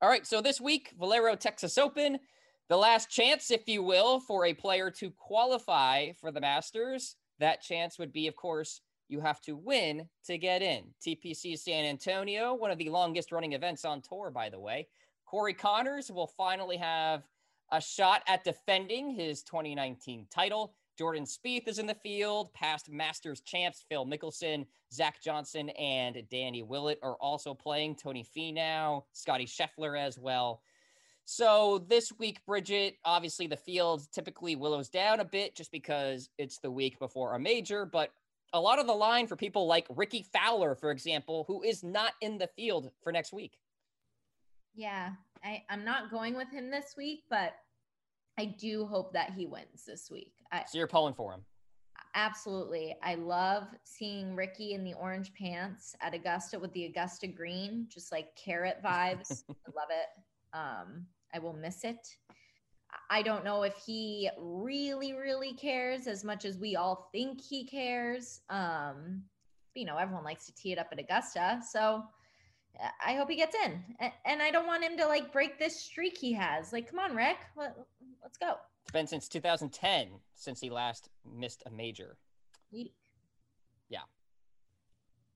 All 0.00 0.08
right, 0.08 0.24
so 0.24 0.40
this 0.40 0.60
week, 0.60 0.92
Valero 0.96 1.34
Texas 1.34 1.76
Open, 1.76 2.20
the 2.68 2.76
last 2.76 3.10
chance, 3.10 3.50
if 3.50 3.66
you 3.66 3.82
will, 3.82 4.20
for 4.20 4.46
a 4.46 4.54
player 4.54 4.92
to 4.92 5.10
qualify 5.10 6.12
for 6.20 6.30
the 6.30 6.40
Masters. 6.40 7.16
That 7.40 7.60
chance 7.60 7.98
would 7.98 8.12
be, 8.12 8.28
of 8.28 8.36
course, 8.36 8.80
you 9.08 9.18
have 9.18 9.40
to 9.40 9.56
win 9.56 10.08
to 10.26 10.38
get 10.38 10.62
in. 10.62 10.84
TPC 11.04 11.58
San 11.58 11.84
Antonio, 11.84 12.54
one 12.54 12.70
of 12.70 12.78
the 12.78 12.90
longest 12.90 13.32
running 13.32 13.54
events 13.54 13.84
on 13.84 14.02
tour, 14.02 14.30
by 14.30 14.50
the 14.50 14.60
way. 14.60 14.86
Corey 15.26 15.54
Conners 15.54 16.12
will 16.12 16.28
finally 16.28 16.76
have 16.76 17.24
a 17.74 17.80
shot 17.80 18.22
at 18.28 18.44
defending 18.44 19.10
his 19.10 19.42
2019 19.42 20.28
title. 20.30 20.74
Jordan 20.96 21.24
Spieth 21.24 21.66
is 21.66 21.80
in 21.80 21.88
the 21.88 21.94
field. 21.94 22.54
Past 22.54 22.88
Masters 22.88 23.40
champs 23.40 23.84
Phil 23.88 24.06
Mickelson, 24.06 24.64
Zach 24.92 25.20
Johnson, 25.20 25.70
and 25.70 26.22
Danny 26.30 26.62
Willett 26.62 27.00
are 27.02 27.16
also 27.16 27.52
playing. 27.52 27.96
Tony 27.96 28.24
Finau, 28.24 29.02
Scottie 29.12 29.46
Scheffler 29.46 29.98
as 29.98 30.16
well. 30.16 30.62
So 31.24 31.84
this 31.88 32.12
week, 32.16 32.46
Bridget, 32.46 32.94
obviously 33.04 33.48
the 33.48 33.56
field 33.56 34.06
typically 34.12 34.54
willows 34.54 34.88
down 34.88 35.18
a 35.18 35.24
bit 35.24 35.56
just 35.56 35.72
because 35.72 36.28
it's 36.38 36.58
the 36.58 36.70
week 36.70 37.00
before 37.00 37.34
a 37.34 37.40
major, 37.40 37.84
but 37.84 38.10
a 38.52 38.60
lot 38.60 38.78
of 38.78 38.86
the 38.86 38.92
line 38.92 39.26
for 39.26 39.34
people 39.34 39.66
like 39.66 39.86
Rickie 39.90 40.24
Fowler, 40.32 40.76
for 40.76 40.92
example, 40.92 41.44
who 41.48 41.64
is 41.64 41.82
not 41.82 42.12
in 42.20 42.38
the 42.38 42.46
field 42.46 42.92
for 43.02 43.10
next 43.10 43.32
week. 43.32 43.58
Yeah, 44.76 45.10
I, 45.44 45.62
I'm 45.68 45.84
not 45.84 46.10
going 46.10 46.34
with 46.34 46.50
him 46.50 46.70
this 46.70 46.94
week, 46.96 47.24
but 47.28 47.54
I 48.38 48.46
do 48.46 48.86
hope 48.86 49.12
that 49.12 49.30
he 49.30 49.46
wins 49.46 49.84
this 49.86 50.10
week. 50.10 50.32
I, 50.50 50.64
so 50.66 50.78
you're 50.78 50.86
pulling 50.86 51.14
for 51.14 51.32
him. 51.32 51.42
Absolutely. 52.16 52.96
I 53.02 53.16
love 53.16 53.64
seeing 53.82 54.36
Rickie 54.36 54.74
in 54.74 54.84
the 54.84 54.94
orange 54.94 55.34
pants 55.34 55.96
at 56.00 56.14
Augusta 56.14 56.58
with 56.58 56.72
the 56.72 56.84
Augusta 56.84 57.26
green, 57.26 57.86
just 57.88 58.12
like 58.12 58.36
carrot 58.36 58.78
vibes. 58.84 59.42
I 59.48 59.70
love 59.74 59.88
it. 59.90 60.56
Um, 60.56 61.06
I 61.32 61.38
will 61.40 61.54
miss 61.54 61.84
it. 61.84 62.06
I 63.10 63.22
don't 63.22 63.44
know 63.44 63.64
if 63.64 63.74
he 63.84 64.30
really, 64.38 65.14
really 65.14 65.52
cares 65.54 66.06
as 66.06 66.22
much 66.22 66.44
as 66.44 66.58
we 66.58 66.76
all 66.76 67.08
think 67.10 67.40
he 67.40 67.64
cares. 67.64 68.40
Um, 68.48 69.22
you 69.74 69.84
know, 69.84 69.96
everyone 69.96 70.22
likes 70.22 70.46
to 70.46 70.54
tee 70.54 70.72
it 70.72 70.78
up 70.78 70.88
at 70.92 71.00
Augusta. 71.00 71.60
So 71.68 72.04
I 73.04 73.14
hope 73.14 73.28
he 73.28 73.36
gets 73.36 73.56
in. 73.64 73.82
And 74.24 74.42
I 74.42 74.50
don't 74.50 74.66
want 74.66 74.84
him 74.84 74.96
to 74.98 75.06
like 75.06 75.32
break 75.32 75.58
this 75.58 75.80
streak 75.80 76.16
he 76.16 76.32
has. 76.32 76.72
Like, 76.72 76.90
come 76.90 76.98
on, 76.98 77.16
Rick, 77.16 77.38
let, 77.56 77.76
us 78.24 78.36
go. 78.40 78.54
It's 78.82 78.92
been 78.92 79.06
since 79.06 79.28
2010 79.28 80.08
since 80.34 80.60
he 80.60 80.70
last 80.70 81.08
missed 81.24 81.62
a 81.66 81.70
major. 81.70 82.16
Yeah. 83.88 84.00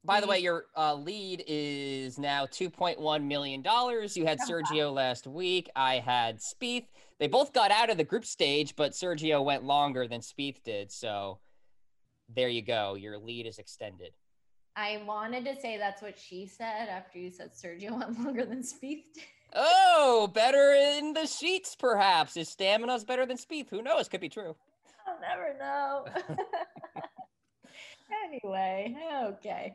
By 0.04 0.20
the 0.20 0.26
way, 0.26 0.38
your 0.38 0.66
uh, 0.76 0.94
lead 0.94 1.44
is 1.46 2.18
now 2.18 2.46
$2.1 2.46 3.24
million. 3.24 3.62
You 3.62 4.26
had 4.26 4.38
Sergio 4.40 4.92
last 4.92 5.26
week. 5.26 5.68
I 5.76 5.96
had 5.96 6.38
Spieth. 6.38 6.86
They 7.18 7.26
both 7.26 7.52
got 7.52 7.70
out 7.70 7.90
of 7.90 7.96
the 7.96 8.04
group 8.04 8.24
stage, 8.24 8.74
but 8.76 8.92
Sergio 8.92 9.44
went 9.44 9.64
longer 9.64 10.06
than 10.06 10.20
Spieth 10.20 10.62
did. 10.62 10.92
So 10.92 11.40
there 12.34 12.48
you 12.48 12.62
go. 12.62 12.94
Your 12.94 13.18
lead 13.18 13.46
is 13.46 13.58
extended. 13.58 14.12
I 14.76 15.02
wanted 15.06 15.44
to 15.46 15.60
say 15.60 15.76
that's 15.76 16.00
what 16.00 16.16
she 16.16 16.46
said 16.46 16.88
after 16.88 17.18
you 17.18 17.32
said 17.32 17.50
Sergio 17.52 17.98
went 17.98 18.18
longer 18.24 18.44
than 18.44 18.62
Spieth. 18.62 19.02
Oh, 19.54 20.30
better 20.32 20.72
in 20.72 21.14
the 21.14 21.26
sheets, 21.26 21.74
perhaps. 21.74 22.34
His 22.34 22.48
stamina's 22.48 23.04
better 23.04 23.26
than 23.26 23.36
Spieth. 23.36 23.70
Who 23.70 23.82
knows? 23.82 24.08
Could 24.08 24.20
be 24.20 24.28
true. 24.28 24.54
I'll 25.06 25.18
never 25.20 25.56
know. 25.58 26.04
anyway, 28.24 28.94
okay. 29.24 29.74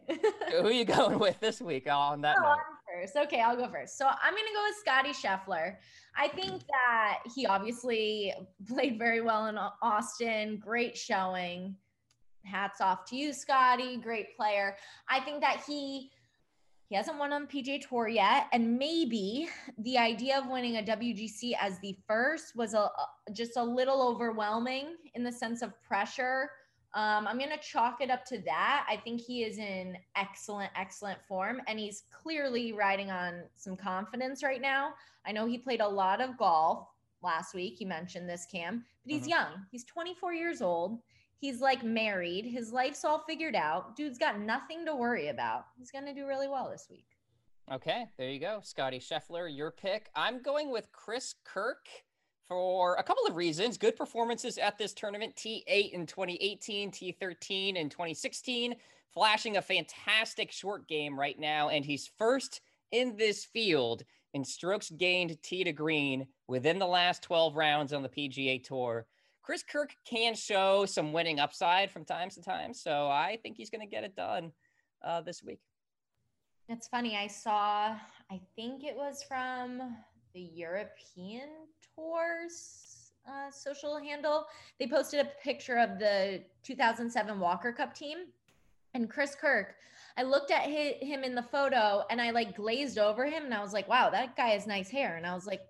Who 0.51 0.67
are 0.67 0.71
you 0.71 0.85
going 0.85 1.19
with 1.19 1.39
this 1.39 1.61
week 1.61 1.89
on 1.89 2.21
that 2.21 2.37
oh? 2.39 2.55
First. 2.93 3.15
Okay, 3.15 3.41
I'll 3.41 3.57
go 3.57 3.67
first. 3.67 3.97
So 3.97 4.05
I'm 4.05 4.33
going 4.33 4.45
to 4.45 4.53
go 4.53 4.63
with 4.67 4.75
Scottie 4.77 5.13
Scheffler. 5.13 5.77
I 6.15 6.27
think 6.27 6.61
that 6.67 7.19
he 7.33 7.47
obviously 7.47 8.33
played 8.67 8.99
very 8.99 9.21
well 9.21 9.47
in 9.47 9.57
Austin, 9.81 10.57
great 10.57 10.95
showing 10.95 11.75
hats 12.45 12.81
off 12.81 13.05
to 13.05 13.15
you, 13.15 13.33
Scottie. 13.33 13.97
Great 13.97 14.35
player. 14.37 14.75
I 15.09 15.21
think 15.21 15.41
that 15.41 15.63
he 15.65 16.11
he 16.93 16.97
hasn't 16.97 17.17
won 17.17 17.33
on 17.33 17.47
PGA 17.47 17.81
Tour 17.81 18.07
yet, 18.07 18.45
and 18.53 18.77
maybe 18.77 19.49
the 19.79 19.97
idea 19.97 20.37
of 20.37 20.45
winning 20.45 20.77
a 20.77 20.83
WGC 20.83 21.53
as 21.59 21.79
the 21.79 21.97
first 22.05 22.55
was 22.55 22.75
a, 22.75 22.87
just 23.31 23.57
a 23.57 23.63
little 23.63 24.07
overwhelming 24.07 24.97
in 25.15 25.23
the 25.23 25.31
sense 25.31 25.63
of 25.63 25.73
pressure. 25.81 26.51
Um, 26.93 27.25
I'm 27.27 27.39
going 27.39 27.49
to 27.49 27.57
chalk 27.57 27.97
it 28.01 28.11
up 28.11 28.25
to 28.25 28.37
that. 28.45 28.85
I 28.87 28.97
think 28.97 29.21
he 29.21 29.41
is 29.43 29.57
in 29.57 29.97
excellent, 30.15 30.69
excellent 30.75 31.17
form, 31.27 31.61
and 31.67 31.79
he's 31.79 32.03
clearly 32.11 32.73
riding 32.73 33.09
on 33.09 33.41
some 33.55 33.75
confidence 33.75 34.43
right 34.43 34.61
now. 34.61 34.93
I 35.25 35.31
know 35.31 35.47
he 35.47 35.57
played 35.57 35.81
a 35.81 35.89
lot 35.89 36.21
of 36.21 36.37
golf 36.37 36.89
last 37.23 37.55
week. 37.55 37.81
You 37.81 37.87
mentioned 37.87 38.29
this, 38.29 38.45
Cam, 38.45 38.85
but 39.03 39.13
he's 39.13 39.25
Mhm. 39.25 39.29
young. 39.29 39.65
He's 39.71 39.83
24 39.85 40.35
years 40.35 40.61
old. 40.61 41.01
He's 41.39 41.61
like 41.61 41.83
married. 41.83 42.45
His 42.45 42.71
life's 42.71 43.03
all 43.03 43.23
figured 43.27 43.55
out. 43.55 43.95
Dude's 43.95 44.17
got 44.17 44.39
nothing 44.39 44.85
to 44.85 44.95
worry 44.95 45.27
about. 45.27 45.65
He's 45.77 45.91
going 45.91 46.05
to 46.05 46.13
do 46.13 46.27
really 46.27 46.47
well 46.47 46.69
this 46.71 46.87
week. 46.89 47.07
Okay, 47.71 48.05
there 48.17 48.29
you 48.29 48.39
go. 48.39 48.59
Scottie 48.63 48.99
Scheffler, 48.99 49.53
your 49.53 49.71
pick. 49.71 50.09
I'm 50.15 50.41
going 50.41 50.69
with 50.71 50.91
Chris 50.91 51.35
Kirk 51.45 51.87
for 52.45 52.95
a 52.95 53.03
couple 53.03 53.25
of 53.25 53.35
reasons. 53.35 53.77
Good 53.77 53.95
performances 53.95 54.57
at 54.57 54.77
this 54.77 54.93
tournament 54.93 55.35
T8 55.35 55.91
in 55.91 56.05
2018, 56.05 56.91
T13 56.91 57.75
in 57.75 57.89
2016, 57.89 58.75
flashing 59.13 59.57
a 59.57 59.61
fantastic 59.61 60.51
short 60.51 60.87
game 60.87 61.17
right 61.17 61.39
now. 61.39 61.69
And 61.69 61.85
he's 61.85 62.11
first 62.17 62.61
in 62.91 63.15
this 63.15 63.45
field 63.45 64.03
in 64.33 64.43
strokes 64.43 64.89
gained 64.89 65.41
tee 65.41 65.63
to 65.63 65.71
green 65.71 66.27
within 66.47 66.79
the 66.79 66.87
last 66.87 67.23
12 67.23 67.55
rounds 67.55 67.93
on 67.93 68.03
the 68.03 68.09
PGA 68.09 68.63
Tour. 68.63 69.05
Chris 69.43 69.61
Kirk 69.61 69.93
can 70.09 70.35
show 70.35 70.85
some 70.85 71.11
winning 71.11 71.39
upside 71.39 71.91
from 71.91 72.05
time 72.05 72.29
to 72.29 72.41
time. 72.41 72.73
So 72.73 73.07
I 73.07 73.37
think 73.43 73.57
he's 73.57 73.69
going 73.69 73.81
to 73.81 73.87
get 73.87 74.05
it 74.05 74.15
done 74.15 74.53
uh, 75.05 75.21
this 75.21 75.43
week. 75.43 75.59
It's 76.69 76.87
funny. 76.87 77.17
I 77.17 77.27
saw, 77.27 77.95
I 78.31 78.41
think 78.55 78.85
it 78.85 78.95
was 78.95 79.21
from 79.27 79.97
the 80.33 80.39
European 80.39 81.49
Tours 81.93 83.11
uh, 83.27 83.51
social 83.51 83.99
handle. 83.99 84.45
They 84.79 84.87
posted 84.87 85.19
a 85.19 85.29
picture 85.43 85.77
of 85.77 85.99
the 85.99 86.41
2007 86.63 87.37
Walker 87.37 87.73
Cup 87.73 87.93
team 87.93 88.19
and 88.93 89.09
Chris 89.09 89.35
Kirk. 89.35 89.75
I 90.17 90.23
looked 90.23 90.51
at 90.51 90.63
hi- 90.63 90.97
him 91.01 91.25
in 91.25 91.35
the 91.35 91.43
photo 91.43 92.03
and 92.09 92.21
I 92.21 92.31
like 92.31 92.55
glazed 92.55 92.97
over 92.97 93.25
him 93.25 93.43
and 93.43 93.53
I 93.53 93.61
was 93.61 93.73
like, 93.73 93.89
wow, 93.89 94.09
that 94.09 94.37
guy 94.37 94.49
has 94.49 94.65
nice 94.65 94.89
hair. 94.89 95.17
And 95.17 95.25
I 95.25 95.33
was 95.33 95.45
like, 95.45 95.61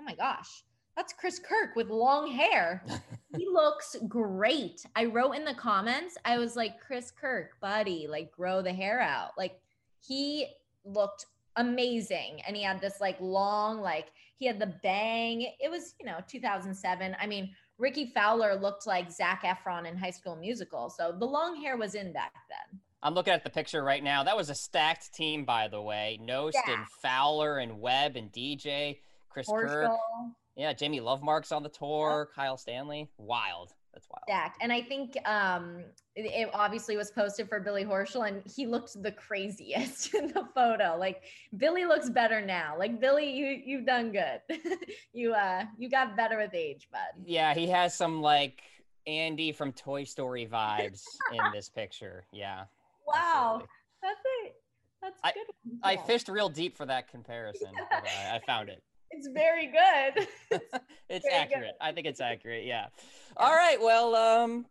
oh 0.00 0.02
my 0.02 0.14
gosh, 0.14 0.64
that's 0.96 1.12
Chris 1.12 1.38
Kirk 1.38 1.74
with 1.74 1.88
long 1.88 2.30
hair. 2.30 2.84
he 3.36 3.46
looks 3.46 3.96
great. 4.08 4.84
I 4.94 5.06
wrote 5.06 5.32
in 5.32 5.44
the 5.44 5.54
comments, 5.54 6.16
I 6.24 6.38
was 6.38 6.56
like, 6.56 6.80
Chris 6.80 7.10
Kirk, 7.10 7.60
buddy, 7.60 8.06
like 8.08 8.30
grow 8.32 8.62
the 8.62 8.72
hair 8.72 9.00
out. 9.00 9.30
Like 9.38 9.60
he 10.00 10.48
looked 10.84 11.26
amazing. 11.56 12.40
And 12.46 12.56
he 12.56 12.62
had 12.62 12.80
this 12.80 13.00
like 13.00 13.16
long, 13.20 13.80
like 13.80 14.12
he 14.38 14.46
had 14.46 14.58
the 14.58 14.74
bang. 14.82 15.42
It 15.60 15.70
was, 15.70 15.94
you 15.98 16.06
know, 16.06 16.18
2007. 16.26 17.16
I 17.20 17.26
mean, 17.26 17.54
Rickie 17.78 18.12
Fowler 18.14 18.54
looked 18.54 18.86
like 18.86 19.10
Zac 19.10 19.44
Efron 19.44 19.88
in 19.88 19.96
High 19.96 20.10
School 20.10 20.36
Musical. 20.36 20.90
So 20.90 21.14
the 21.18 21.26
long 21.26 21.60
hair 21.60 21.76
was 21.76 21.94
in 21.94 22.12
back 22.12 22.32
then. 22.48 22.80
I'm 23.02 23.14
looking 23.14 23.32
at 23.32 23.42
the 23.42 23.50
picture 23.50 23.82
right 23.82 24.02
now. 24.02 24.22
That 24.22 24.36
was 24.36 24.48
a 24.48 24.54
stacked 24.54 25.12
team, 25.12 25.44
by 25.44 25.66
the 25.66 25.82
way. 25.82 26.20
Knost 26.22 26.52
and 26.68 26.86
Fowler 27.02 27.58
and 27.58 27.80
Webb 27.80 28.14
and 28.14 28.30
DJ, 28.30 28.98
Chris 29.28 29.48
Kirk. 29.48 29.90
Yeah, 30.56 30.72
Jamie 30.72 31.00
Lovemark's 31.00 31.52
on 31.52 31.62
the 31.62 31.68
tour. 31.68 32.28
Kyle 32.34 32.56
Stanley. 32.56 33.08
Wild. 33.16 33.72
That's 33.94 34.08
wild. 34.08 34.22
stacked. 34.26 34.58
And 34.62 34.72
I 34.72 34.80
think 34.80 35.16
um, 35.26 35.84
it, 36.16 36.48
obviously 36.54 36.96
was 36.96 37.10
posted 37.10 37.48
for 37.48 37.60
Billy 37.60 37.84
Horschel, 37.84 38.26
and 38.26 38.42
he 38.46 38.66
looked 38.66 39.02
the 39.02 39.12
craziest 39.12 40.14
in 40.14 40.28
the 40.28 40.46
photo. 40.54 40.96
Like 40.98 41.22
Billy 41.56 41.84
looks 41.84 42.08
better 42.08 42.40
now. 42.40 42.74
Like 42.78 43.00
Billy, 43.00 43.30
you 43.30 43.60
you've 43.64 43.84
done 43.86 44.12
good. 44.12 44.40
you 45.12 45.32
uh 45.34 45.64
you 45.78 45.90
got 45.90 46.16
better 46.16 46.38
with 46.38 46.54
age, 46.54 46.88
bud. 46.90 47.22
Yeah, 47.26 47.52
he 47.54 47.66
has 47.68 47.94
some 47.94 48.22
like 48.22 48.62
Andy 49.06 49.52
from 49.52 49.72
Toy 49.72 50.04
Story 50.04 50.46
vibes 50.50 51.02
in 51.32 51.42
this 51.52 51.68
picture. 51.68 52.24
Yeah. 52.32 52.64
Wow, 53.06 53.62
absolutely. 53.62 53.68
that's 54.02 54.20
it. 54.44 54.54
That's 55.02 55.20
I- 55.22 55.30
a 55.30 55.32
good. 55.34 55.44
one. 55.64 55.78
I 55.82 55.96
fished 55.98 56.28
real 56.28 56.48
deep 56.48 56.76
for 56.78 56.86
that 56.86 57.08
comparison. 57.10 57.72
but 57.90 58.04
I, 58.06 58.36
I 58.36 58.40
found 58.46 58.70
it. 58.70 58.82
It's 59.12 59.28
very 59.28 59.66
good. 59.66 60.26
it's 61.08 61.26
Very 61.28 61.44
good. 61.46 61.54
accurate. 61.54 61.74
I 61.80 61.92
think 61.92 62.06
it's 62.06 62.20
accurate. 62.20 62.64
Yeah. 62.64 62.86
All 63.36 63.52
right. 63.52 63.80
Well, 63.80 64.14
um, 64.14 64.66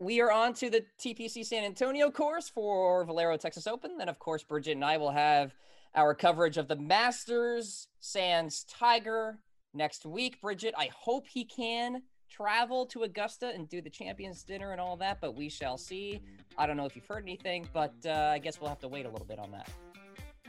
we 0.00 0.20
are 0.20 0.30
on 0.30 0.54
to 0.54 0.70
the 0.70 0.84
TPC 1.00 1.44
San 1.44 1.64
Antonio 1.64 2.10
course 2.10 2.48
for 2.48 3.04
Valero 3.04 3.36
Texas 3.36 3.66
Open. 3.66 3.98
Then, 3.98 4.08
of 4.08 4.18
course, 4.18 4.42
Bridget 4.42 4.72
and 4.72 4.84
I 4.84 4.96
will 4.96 5.10
have 5.10 5.54
our 5.94 6.14
coverage 6.14 6.56
of 6.56 6.68
the 6.68 6.76
Masters 6.76 7.88
Sands 8.00 8.64
Tiger 8.64 9.38
next 9.74 10.04
week. 10.06 10.40
Bridget, 10.40 10.74
I 10.76 10.90
hope 10.94 11.26
he 11.26 11.44
can 11.44 12.02
travel 12.30 12.86
to 12.86 13.04
Augusta 13.04 13.50
and 13.54 13.68
do 13.68 13.80
the 13.80 13.90
Champions 13.90 14.42
Dinner 14.44 14.72
and 14.72 14.80
all 14.80 14.96
that, 14.98 15.20
but 15.20 15.34
we 15.34 15.48
shall 15.48 15.78
see. 15.78 16.20
I 16.56 16.66
don't 16.66 16.76
know 16.76 16.84
if 16.84 16.94
you've 16.94 17.06
heard 17.06 17.22
anything, 17.22 17.66
but 17.72 17.94
uh, 18.06 18.30
I 18.32 18.38
guess 18.38 18.60
we'll 18.60 18.68
have 18.68 18.80
to 18.80 18.88
wait 18.88 19.06
a 19.06 19.08
little 19.08 19.26
bit 19.26 19.38
on 19.38 19.50
that. 19.52 19.68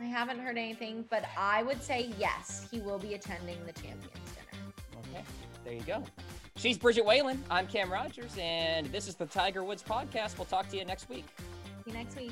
I 0.02 0.06
haven't 0.06 0.40
heard 0.40 0.58
anything, 0.58 1.04
but 1.10 1.26
I 1.38 1.64
would 1.64 1.84
say 1.84 2.12
yes, 2.18 2.68
he 2.72 2.80
will 2.80 3.00
be 3.00 3.16
attending 3.16 3.58
the 3.66 3.74
Champions 3.74 4.32
Dinner. 4.34 4.64
Okay, 4.98 5.24
there 5.66 5.74
you 5.74 5.82
go. 5.82 6.02
She's 6.56 6.78
Bridget 6.78 7.06
Whalen. 7.06 7.44
I'm 7.50 7.68
Cam 7.68 7.92
Rogers, 7.92 8.38
and 8.40 8.86
this 8.88 9.10
is 9.10 9.16
the 9.16 9.26
Tiger 9.26 9.64
Woods 9.64 9.84
podcast. 9.84 10.38
We'll 10.38 10.46
talk 10.46 10.70
to 10.70 10.78
you 10.78 10.86
next 10.86 11.10
week. 11.10 11.26
See 11.86 11.92
you 11.92 11.94
next 11.94 12.16
week. 12.18 12.32